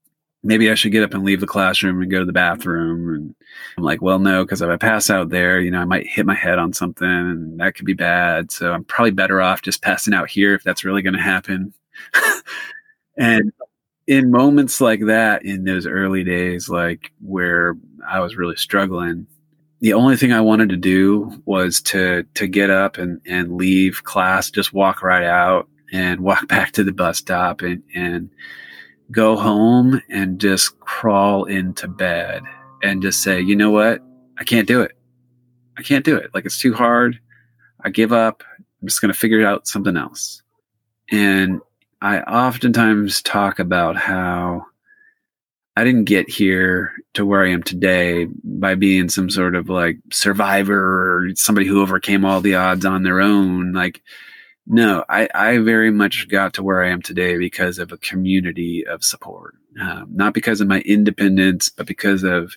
[0.43, 3.15] maybe I should get up and leave the classroom and go to the bathroom.
[3.15, 3.35] And
[3.77, 6.27] I'm like, well, no, because if I pass out there, you know, I might hit
[6.27, 8.51] my head on something and that could be bad.
[8.51, 11.73] So I'm probably better off just passing out here if that's really going to happen.
[13.17, 13.53] and
[14.07, 19.27] in moments like that, in those early days, like where I was really struggling,
[19.81, 24.05] the only thing I wanted to do was to to get up and, and leave
[24.05, 28.31] class, just walk right out and walk back to the bus stop and and
[29.13, 32.43] go home and just crawl into bed
[32.83, 34.01] and just say, you know what?
[34.39, 34.93] I can't do it.
[35.79, 36.31] I can't do it.
[36.35, 37.21] Like it's too hard.
[37.85, 38.43] I give up.
[38.59, 40.43] I'm just going to figure out something else.
[41.11, 41.61] And
[42.01, 44.67] I oftentimes talk about how
[45.77, 49.99] I didn't get here to where I am today by being some sort of like
[50.11, 53.73] survivor or somebody who overcame all the odds on their own.
[53.73, 54.03] Like,
[54.67, 58.87] no, I, I very much got to where I am today because of a community
[58.87, 59.55] of support.
[59.81, 62.57] Um, not because of my independence, but because of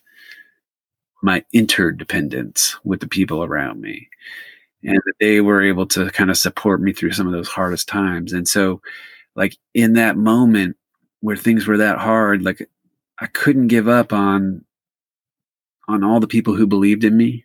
[1.24, 4.10] my interdependence with the people around me.
[4.84, 7.88] And that they were able to kind of support me through some of those hardest
[7.88, 8.34] times.
[8.34, 8.82] And so,
[9.36, 10.78] like, in that moment
[11.22, 12.70] where things were that hard, like,
[13.20, 14.64] I couldn't give up on
[15.88, 17.45] on all the people who believed in me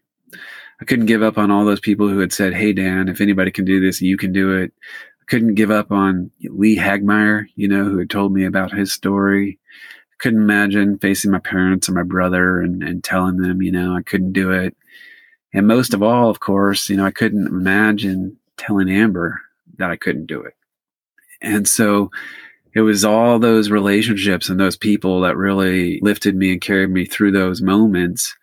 [0.81, 3.51] I couldn't give up on all those people who had said, Hey, Dan, if anybody
[3.51, 4.73] can do this, you can do it.
[5.21, 8.93] I couldn't give up on Lee Hagmeyer, you know, who had told me about his
[8.93, 9.59] story.
[10.13, 13.95] I couldn't imagine facing my parents and my brother and, and telling them, you know,
[13.95, 14.77] I couldn't do it.
[15.53, 19.41] And most of all, of course, you know, I couldn't imagine telling Amber
[19.79, 20.55] that I couldn't do it.
[21.43, 22.11] And so
[22.75, 27.05] it was all those relationships and those people that really lifted me and carried me
[27.05, 28.37] through those moments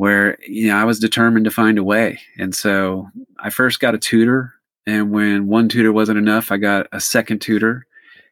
[0.00, 2.18] where you know I was determined to find a way.
[2.38, 3.06] And so
[3.38, 4.54] I first got a tutor,
[4.86, 7.86] and when one tutor wasn't enough, I got a second tutor.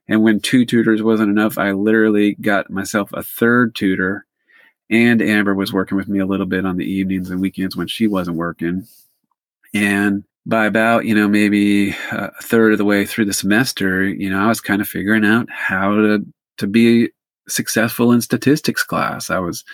[0.09, 4.25] And when two tutors wasn't enough, I literally got myself a third tutor.
[4.89, 7.87] And Amber was working with me a little bit on the evenings and weekends when
[7.87, 8.89] she wasn't working.
[9.75, 14.31] And by about, you know, maybe a third of the way through the semester, you
[14.31, 16.25] know, I was kind of figuring out how to
[16.57, 17.11] to be
[17.49, 19.31] successful in statistics class.
[19.31, 19.65] I was,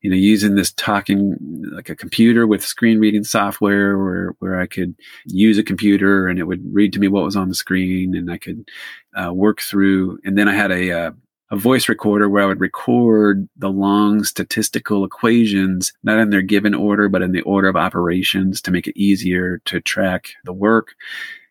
[0.00, 1.36] you know, using this talking
[1.72, 4.94] like a computer with screen reading software where, where I could
[5.26, 8.30] use a computer and it would read to me what was on the screen and
[8.30, 8.68] I could
[9.14, 10.18] uh, work through.
[10.24, 11.10] And then I had a, uh,
[11.50, 16.74] a voice recorder where I would record the long statistical equations, not in their given
[16.74, 20.94] order, but in the order of operations to make it easier to track the work.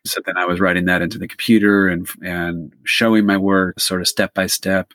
[0.06, 4.00] So then I was writing that into the computer and, and showing my work sort
[4.00, 4.92] of step by step.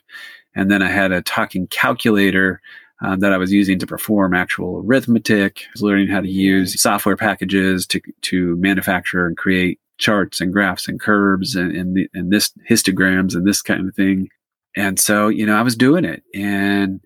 [0.54, 2.60] And then I had a talking calculator
[3.02, 5.62] uh, that I was using to perform actual arithmetic.
[5.66, 10.52] I was learning how to use software packages to, to manufacture and create charts and
[10.52, 14.28] graphs and curves and, and, the, and this histograms and this kind of thing.
[14.76, 16.22] And so, you know, I was doing it.
[16.34, 17.00] And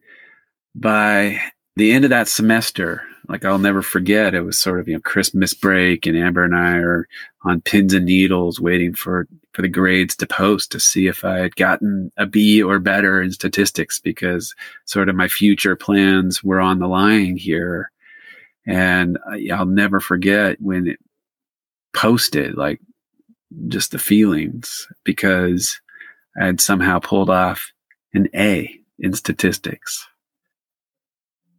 [0.74, 1.40] by
[1.76, 5.00] the end of that semester, like I'll never forget, it was sort of, you know,
[5.00, 7.06] Christmas break and Amber and I are
[7.44, 11.38] on pins and needles waiting for for the grades to post to see if I
[11.38, 16.60] had gotten a B or better in statistics because sort of my future plans were
[16.60, 17.90] on the line here.
[18.66, 19.18] And
[19.52, 20.98] I'll never forget when it
[21.94, 22.80] posted, like
[23.68, 25.80] just the feelings because
[26.40, 27.72] I had somehow pulled off
[28.12, 30.06] an A in statistics.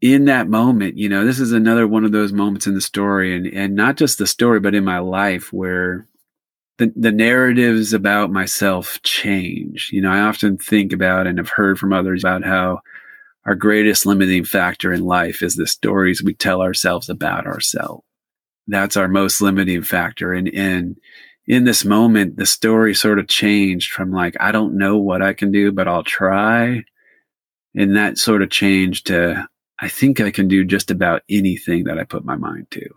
[0.02, 3.36] In that moment, you know, this is another one of those moments in the story
[3.36, 6.08] and, and not just the story, but in my life where
[6.80, 9.89] the, the narratives about myself change.
[9.91, 12.80] You know, I often think about and have heard from others about how
[13.45, 18.03] our greatest limiting factor in life is the stories we tell ourselves about ourselves.
[18.67, 20.34] That's our most limiting factor.
[20.34, 20.97] And, and
[21.47, 25.34] in this moment, the story sort of changed from like, I don't know what I
[25.34, 26.84] can do, but I'll try.
[27.75, 29.47] And that sort of changed to,
[29.80, 32.88] I think I can do just about anything that I put my mind to.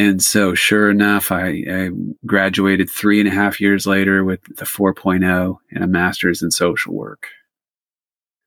[0.00, 1.90] And so, sure enough, I, I,
[2.24, 6.94] graduated three and a half years later with the 4.0 and a master's in social
[6.94, 7.26] work.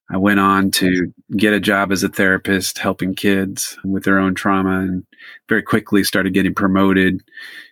[0.09, 4.33] I went on to get a job as a therapist, helping kids with their own
[4.33, 5.05] trauma, and
[5.47, 7.21] very quickly started getting promoted.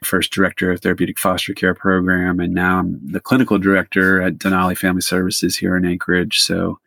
[0.03, 4.77] First director of therapeutic foster care program, and now I'm the clinical director at Denali
[4.77, 6.37] Family Services here in Anchorage.
[6.37, 6.77] So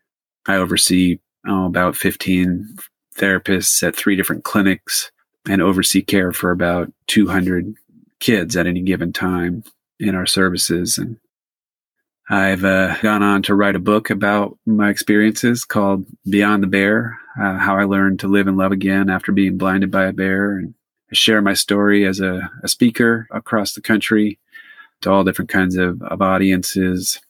[0.46, 2.76] I oversee oh, about 15
[3.18, 5.10] therapists at three different clinics
[5.48, 7.74] and oversee care for about 200
[8.20, 9.64] kids at any given time
[10.00, 10.98] in our services.
[10.98, 11.18] And
[12.28, 17.18] I've uh, gone on to write a book about my experiences called Beyond the Bear
[17.40, 20.56] uh, How I Learned to Live and Love Again After Being Blinded by a Bear.
[20.56, 20.74] And
[21.10, 24.38] I share my story as a, a speaker across the country
[25.02, 27.20] to all different kinds of, of audiences.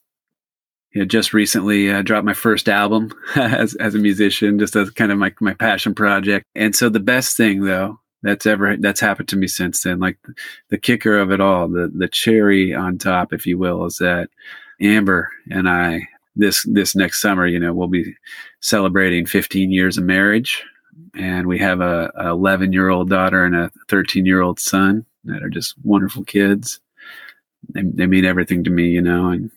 [0.93, 4.91] You know, just recently uh, dropped my first album as, as a musician, just as
[4.91, 6.45] kind of my, my passion project.
[6.55, 10.01] And so the best thing though, that's ever that's happened to me since then.
[10.01, 10.19] Like
[10.71, 14.31] the, kicker of it all, the the cherry on top, if you will, is that
[14.81, 18.15] Amber and I this this next summer, you know, we'll be
[18.61, 20.65] celebrating 15 years of marriage,
[21.15, 25.43] and we have a, 11 year old daughter and a 13 year old son that
[25.43, 26.81] are just wonderful kids.
[27.75, 29.29] They, they mean everything to me, you know.
[29.29, 29.51] And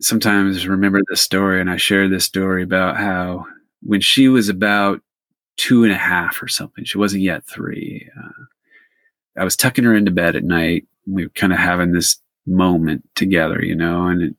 [0.00, 3.46] sometimes remember this story, and I share this story about how
[3.82, 5.00] when she was about
[5.60, 8.08] two and a half or something, she wasn't yet three.
[8.18, 8.44] Uh,
[9.38, 10.86] I was tucking her into bed at night.
[11.06, 14.06] We were kind of having this moment together, you know.
[14.06, 14.34] And it,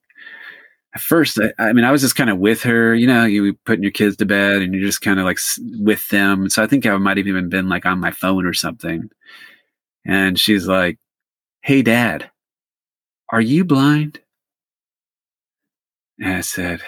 [0.95, 3.53] at first, I, I, mean, I was just kind of with her, you know, you
[3.65, 5.37] putting your kids to bed and you're just kind of like
[5.79, 6.49] with them.
[6.49, 9.07] So I think I might have even been like on my phone or something.
[10.03, 10.97] And she's like,
[11.61, 12.31] Hey, dad,
[13.29, 14.21] are you blind?
[16.17, 16.81] And I said,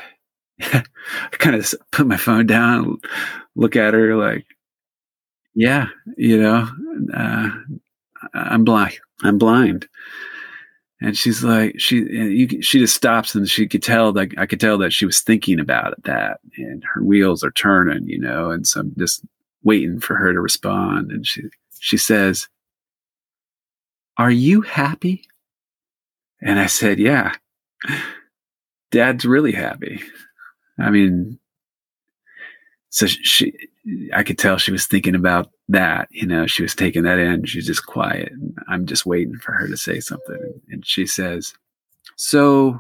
[0.74, 0.84] I
[1.38, 2.99] kind of put my phone down,
[3.55, 4.45] look at her like,
[5.55, 5.88] yeah,
[6.18, 6.68] you know,
[7.14, 7.51] uh,
[8.34, 8.99] I'm blind.
[9.24, 9.88] I'm blind.
[11.01, 14.61] And she's like she you, she just stops and she could tell like i could
[14.61, 18.66] tell that she was thinking about that and her wheels are turning you know and
[18.66, 19.22] so i'm just
[19.64, 21.41] waiting for her to respond and she
[21.78, 22.47] she says
[24.16, 25.26] are you happy?
[26.41, 27.34] And i said yeah.
[28.91, 30.01] Dad's really happy
[30.80, 31.39] i mean
[32.89, 33.53] so she
[34.13, 37.45] i could tell she was thinking about that, you know, she was taking that in.
[37.45, 38.32] She's just quiet.
[38.32, 40.61] And I'm just waiting for her to say something.
[40.69, 41.53] And she says,
[42.17, 42.80] So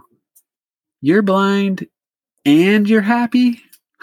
[1.01, 1.87] you're blind
[2.45, 3.61] and you're happy?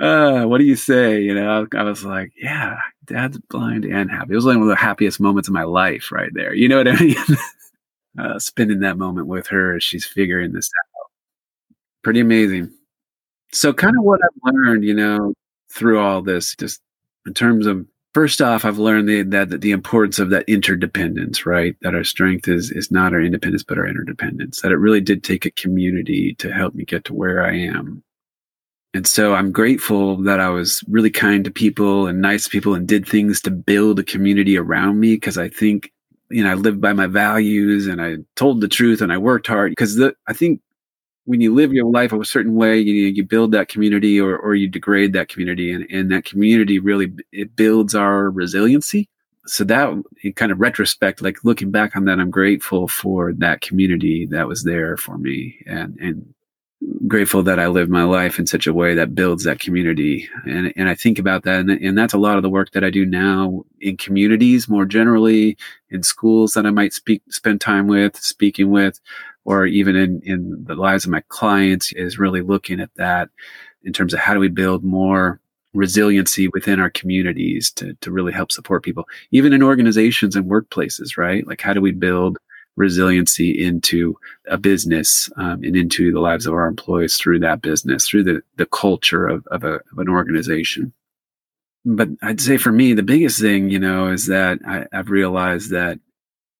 [0.00, 1.20] uh, what do you say?
[1.20, 4.32] You know, I was like, Yeah, dad's blind and happy.
[4.32, 6.54] It was like one of the happiest moments of my life right there.
[6.54, 7.16] You know what I mean?
[8.18, 10.95] uh, spending that moment with her as she's figuring this out.
[12.06, 12.70] Pretty amazing.
[13.50, 14.06] So, kind of mm-hmm.
[14.06, 15.34] what I've learned, you know,
[15.72, 16.80] through all this, just
[17.26, 17.84] in terms of
[18.14, 21.74] first off, I've learned the, that the importance of that interdependence, right?
[21.82, 24.60] That our strength is is not our independence, but our interdependence.
[24.60, 28.04] That it really did take a community to help me get to where I am.
[28.94, 32.76] And so I'm grateful that I was really kind to people and nice to people
[32.76, 35.90] and did things to build a community around me because I think,
[36.30, 39.48] you know, I lived by my values and I told the truth and I worked
[39.48, 40.60] hard because I think
[41.26, 44.54] when you live your life a certain way, you you build that community or or
[44.54, 49.08] you degrade that community, and and that community really it builds our resiliency.
[49.46, 53.60] So that in kind of retrospect, like looking back on that, I'm grateful for that
[53.60, 56.34] community that was there for me, and and
[57.06, 60.28] grateful that I live my life in such a way that builds that community.
[60.44, 62.84] And and I think about that, and, and that's a lot of the work that
[62.84, 65.56] I do now in communities more generally,
[65.90, 69.00] in schools that I might speak spend time with, speaking with
[69.46, 73.30] or even in, in the lives of my clients is really looking at that
[73.84, 75.40] in terms of how do we build more
[75.72, 81.16] resiliency within our communities to, to really help support people, even in organizations and workplaces,
[81.16, 81.46] right?
[81.46, 82.38] Like, how do we build
[82.76, 84.16] resiliency into
[84.48, 88.42] a business um, and into the lives of our employees through that business, through the,
[88.56, 90.92] the culture of, of, a, of an organization?
[91.84, 95.70] But I'd say for me, the biggest thing, you know, is that I, I've realized
[95.70, 95.98] that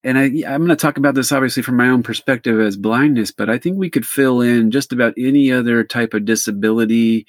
[0.07, 3.33] and I, I'm going to talk about this obviously from my own perspective as blindness,
[3.33, 7.27] but I think we could fill in just about any other type of disability,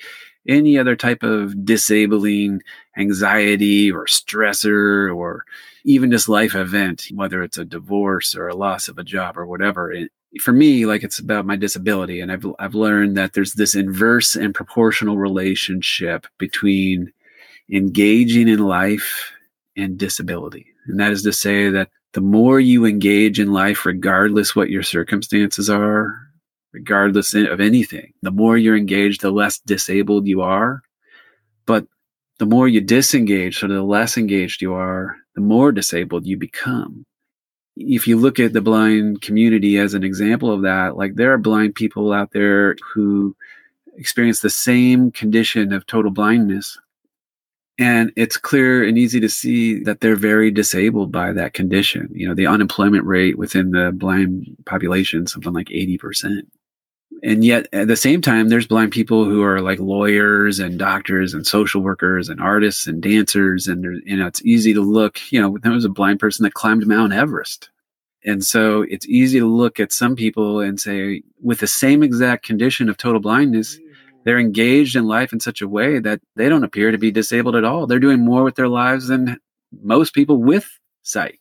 [0.47, 2.61] any other type of disabling
[2.95, 5.43] anxiety or stressor, or
[5.88, 9.47] even just life event, whether it's a divorce or a loss of a job or
[9.47, 9.89] whatever.
[9.91, 10.11] It,
[10.41, 14.35] for me, like it's about my disability, and I've I've learned that there's this inverse
[14.35, 17.14] and proportional relationship between
[17.72, 19.31] engaging in life
[19.77, 20.68] and disability.
[20.88, 24.84] And that is to say that the more you engage in life, regardless what your
[24.84, 26.18] circumstances are,
[26.73, 30.81] regardless of anything, the more you're engaged, the less disabled you are.
[31.65, 31.88] But
[32.39, 37.05] the more you disengage, so the less engaged you are, the more disabled you become.
[37.76, 41.38] If you look at the blind community as an example of that, like there are
[41.38, 43.35] blind people out there who
[43.95, 46.80] experience the same condition of total blindness.
[47.80, 52.09] And it's clear and easy to see that they're very disabled by that condition.
[52.11, 56.41] You know, the unemployment rate within the blind population, something like 80%
[57.23, 61.34] and yet at the same time there's blind people who are like lawyers and doctors
[61.34, 65.41] and social workers and artists and dancers and you know it's easy to look you
[65.41, 67.69] know there was a blind person that climbed mount everest.
[68.26, 72.45] And so it's easy to look at some people and say with the same exact
[72.45, 73.80] condition of total blindness
[74.27, 77.56] they're engaged in life in such a way that they don't appear to be disabled
[77.56, 77.88] at all.
[77.88, 79.39] They're doing more with their lives than
[79.81, 80.68] most people with
[81.03, 81.39] sight.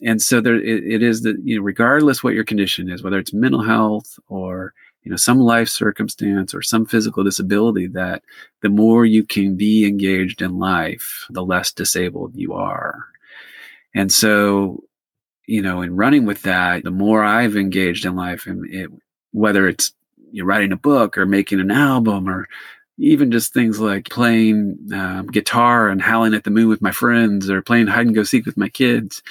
[0.00, 3.18] And so there it, it is that you know regardless what your condition is whether
[3.18, 4.72] it's mental health or
[5.02, 8.22] you know some life circumstance or some physical disability that
[8.62, 13.04] the more you can be engaged in life the less disabled you are.
[13.94, 14.84] And so
[15.46, 18.90] you know in running with that the more i've engaged in life and it,
[19.32, 19.92] whether it's
[20.30, 22.48] you're writing a book or making an album or
[22.98, 27.50] even just things like playing um, guitar and howling at the moon with my friends
[27.50, 29.22] or playing hide and go seek with my kids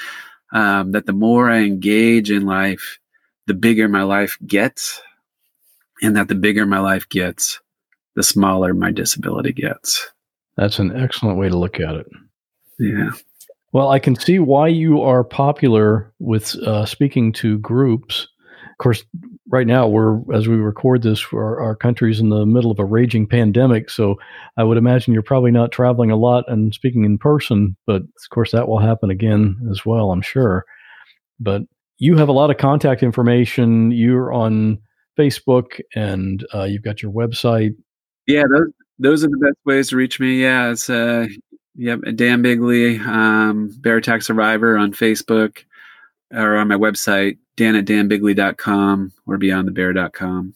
[0.53, 2.99] um, that the more i engage in life
[3.47, 5.01] the bigger my life gets
[6.01, 7.59] and that the bigger my life gets,
[8.15, 10.09] the smaller my disability gets.
[10.57, 12.07] That's an excellent way to look at it.
[12.79, 13.11] Yeah.
[13.73, 18.27] Well, I can see why you are popular with uh, speaking to groups.
[18.69, 19.03] Of course,
[19.49, 22.85] right now we're as we record this, our, our country's in the middle of a
[22.85, 23.89] raging pandemic.
[23.89, 24.15] So
[24.57, 27.77] I would imagine you're probably not traveling a lot and speaking in person.
[27.85, 30.11] But of course, that will happen again as well.
[30.11, 30.65] I'm sure.
[31.39, 31.61] But
[31.97, 33.91] you have a lot of contact information.
[33.91, 34.79] You're on
[35.17, 37.75] Facebook and uh, you've got your website.
[38.27, 40.41] Yeah, those those are the best ways to reach me.
[40.41, 41.27] Yeah, it's uh,
[41.75, 45.63] yep, Dan Bigley, um, Bear Attack Survivor on Facebook
[46.31, 50.53] or on my website, dan at danbigley.com or beyondthebear.com.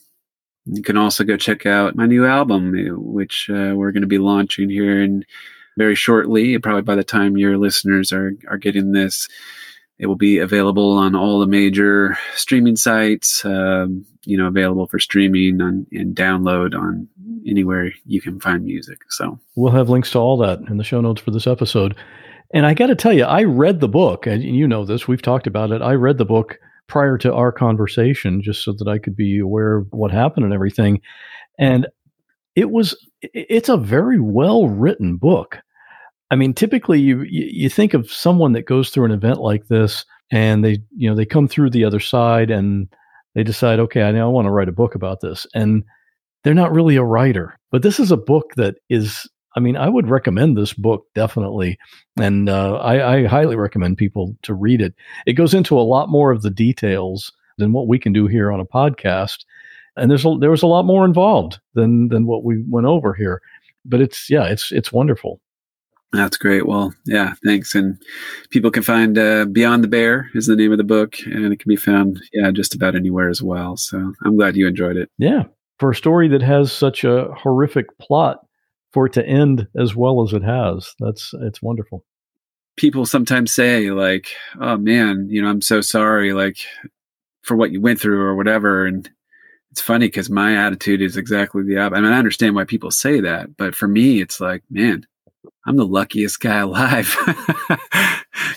[0.66, 4.18] You can also go check out my new album, which uh, we're going to be
[4.18, 5.24] launching here in
[5.78, 6.58] very shortly.
[6.58, 9.28] Probably by the time your listeners are are getting this,
[10.00, 15.00] it will be available on all the major streaming sites, um, you know, available for
[15.00, 17.08] streaming and download on
[17.48, 19.00] anywhere you can find music.
[19.10, 21.96] So we'll have links to all that in the show notes for this episode.
[22.54, 25.22] And I got to tell you, I read the book, and you know this, we've
[25.22, 25.82] talked about it.
[25.82, 26.58] I read the book
[26.88, 30.54] prior to our conversation just so that I could be aware of what happened and
[30.54, 31.02] everything.
[31.58, 31.88] And
[32.56, 35.58] it was, it's a very well written book.
[36.32, 40.06] I mean, typically you, you think of someone that goes through an event like this
[40.32, 42.88] and they, you know, they come through the other side and
[43.36, 45.46] they decide, okay, I now want to write a book about this.
[45.54, 45.84] And
[46.44, 49.90] they're not really a writer, but this is a book that is, I mean, I
[49.90, 51.78] would recommend this book definitely.
[52.20, 54.96] And uh, I, I highly recommend people to read it.
[55.26, 58.52] It goes into a lot more of the details than what we can do here
[58.52, 59.46] on a podcast.
[59.98, 63.14] And there's a, there was a lot more involved than than what we went over
[63.14, 63.42] here.
[63.86, 65.40] But it's yeah, it's it's wonderful.
[66.16, 66.66] That's great.
[66.66, 67.76] Well, yeah, thanks.
[67.76, 68.02] And
[68.50, 71.60] people can find uh, Beyond the Bear is the name of the book, and it
[71.60, 73.76] can be found, yeah, just about anywhere as well.
[73.76, 75.10] So I'm glad you enjoyed it.
[75.18, 75.44] Yeah,
[75.78, 78.40] for a story that has such a horrific plot,
[78.94, 82.06] for it to end as well as it has, that's it's wonderful.
[82.78, 84.30] People sometimes say like,
[84.62, 86.60] "Oh man, you know, I'm so sorry, like
[87.42, 89.10] for what you went through or whatever," and
[89.72, 92.00] it's funny because my attitude is exactly the opposite.
[92.00, 95.06] I mean, I understand why people say that, but for me, it's like, man
[95.66, 97.16] I'm the luckiest guy alive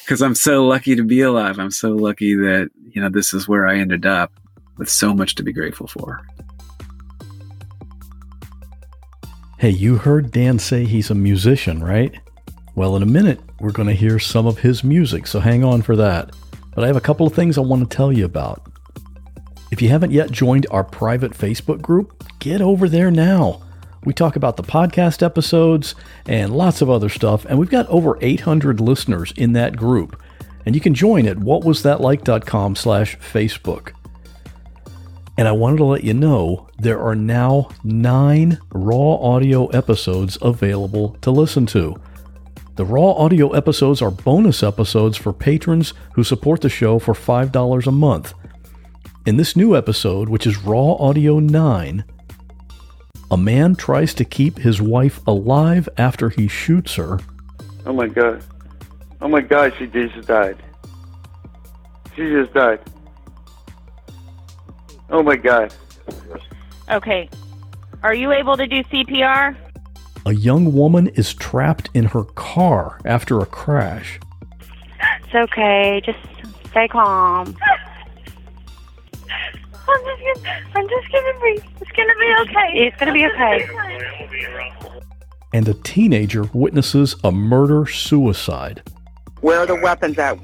[0.01, 1.59] because I'm so lucky to be alive.
[1.59, 4.33] I'm so lucky that, you know, this is where I ended up
[4.77, 6.25] with so much to be grateful for.
[9.59, 12.15] Hey, you heard Dan say he's a musician, right?
[12.77, 15.83] Well, in a minute, we're going to hear some of his music, so hang on
[15.83, 16.31] for that.
[16.75, 18.71] But I have a couple of things I want to tell you about.
[19.73, 23.63] If you haven't yet joined our private Facebook group, get over there now.
[24.05, 25.95] We talk about the podcast episodes
[26.27, 30.21] and lots of other stuff, and we've got over 800 listeners in that group.
[30.65, 33.93] And you can join at whatwasthatlike.com slash Facebook.
[35.37, 41.17] And I wanted to let you know there are now nine raw audio episodes available
[41.23, 41.97] to listen to.
[42.75, 47.87] The raw audio episodes are bonus episodes for patrons who support the show for $5
[47.87, 48.35] a month.
[49.27, 52.05] In this new episode, which is Raw Audio 9,
[53.31, 57.21] a man tries to keep his wife alive after he shoots her.
[57.85, 58.43] Oh my god.
[59.21, 60.57] Oh my god, she just died.
[62.17, 62.81] She just died.
[65.11, 65.75] Oh my god.
[66.91, 67.29] Okay.
[68.03, 69.57] Are you able to do CPR?
[70.27, 74.21] A young woman is trapped in her car after a crash.
[75.25, 76.01] It's okay.
[76.05, 76.19] Just
[76.71, 77.57] stay calm.
[79.89, 82.69] I'm just gonna, I'm just gonna be, it's gonna be okay.
[82.75, 84.69] It's gonna be okay.
[85.55, 88.83] And a teenager witnesses a murder suicide.
[89.41, 90.39] Where are the weapons at?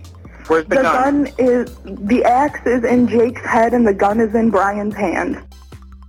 [0.47, 1.25] Where's the, the gun?
[1.25, 5.43] gun is the axe is in Jake's head and the gun is in Brian's hand.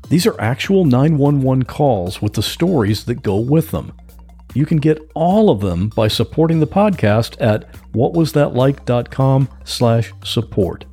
[0.10, 3.94] These are actual 911 calls with the stories that go with them.
[4.54, 10.86] You can get all of them by supporting the podcast at whatwasthatlike.com slash support.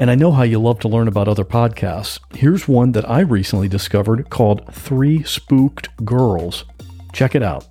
[0.00, 2.20] And I know how you love to learn about other podcasts.
[2.34, 6.64] Here's one that I recently discovered called Three Spooked Girls.
[7.12, 7.66] Check it out.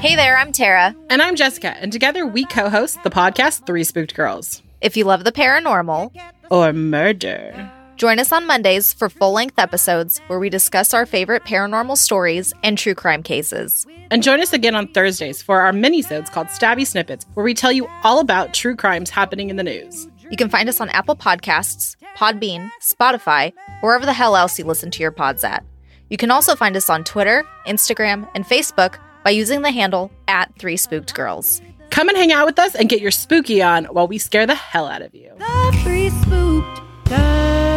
[0.00, 0.96] Hey there, I'm Tara.
[1.10, 4.62] And I'm Jessica, and together we co host the podcast Three Spooked Girls.
[4.80, 6.18] If you love the paranormal
[6.50, 11.44] or murder, join us on Mondays for full length episodes where we discuss our favorite
[11.44, 13.86] paranormal stories and true crime cases.
[14.12, 17.72] And join us again on Thursdays for our mini-sodes called Stabby Snippets, where we tell
[17.72, 20.08] you all about true crimes happening in the news.
[20.30, 24.92] You can find us on Apple Podcasts, Podbean, Spotify, wherever the hell else you listen
[24.92, 25.64] to your pods at.
[26.08, 30.56] You can also find us on Twitter, Instagram, and Facebook by using the handle at
[30.58, 31.60] Three Spooked Girls.
[31.90, 34.54] Come and hang out with us and get your spooky on while we scare the
[34.54, 35.32] hell out of you.
[35.38, 37.67] The Three Spooked Girls.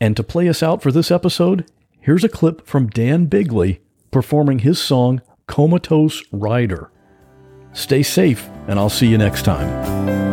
[0.00, 1.70] And to play us out for this episode,
[2.00, 6.90] here's a clip from Dan Bigley performing his song Comatose Rider.
[7.72, 10.29] Stay safe, and I'll see you next time.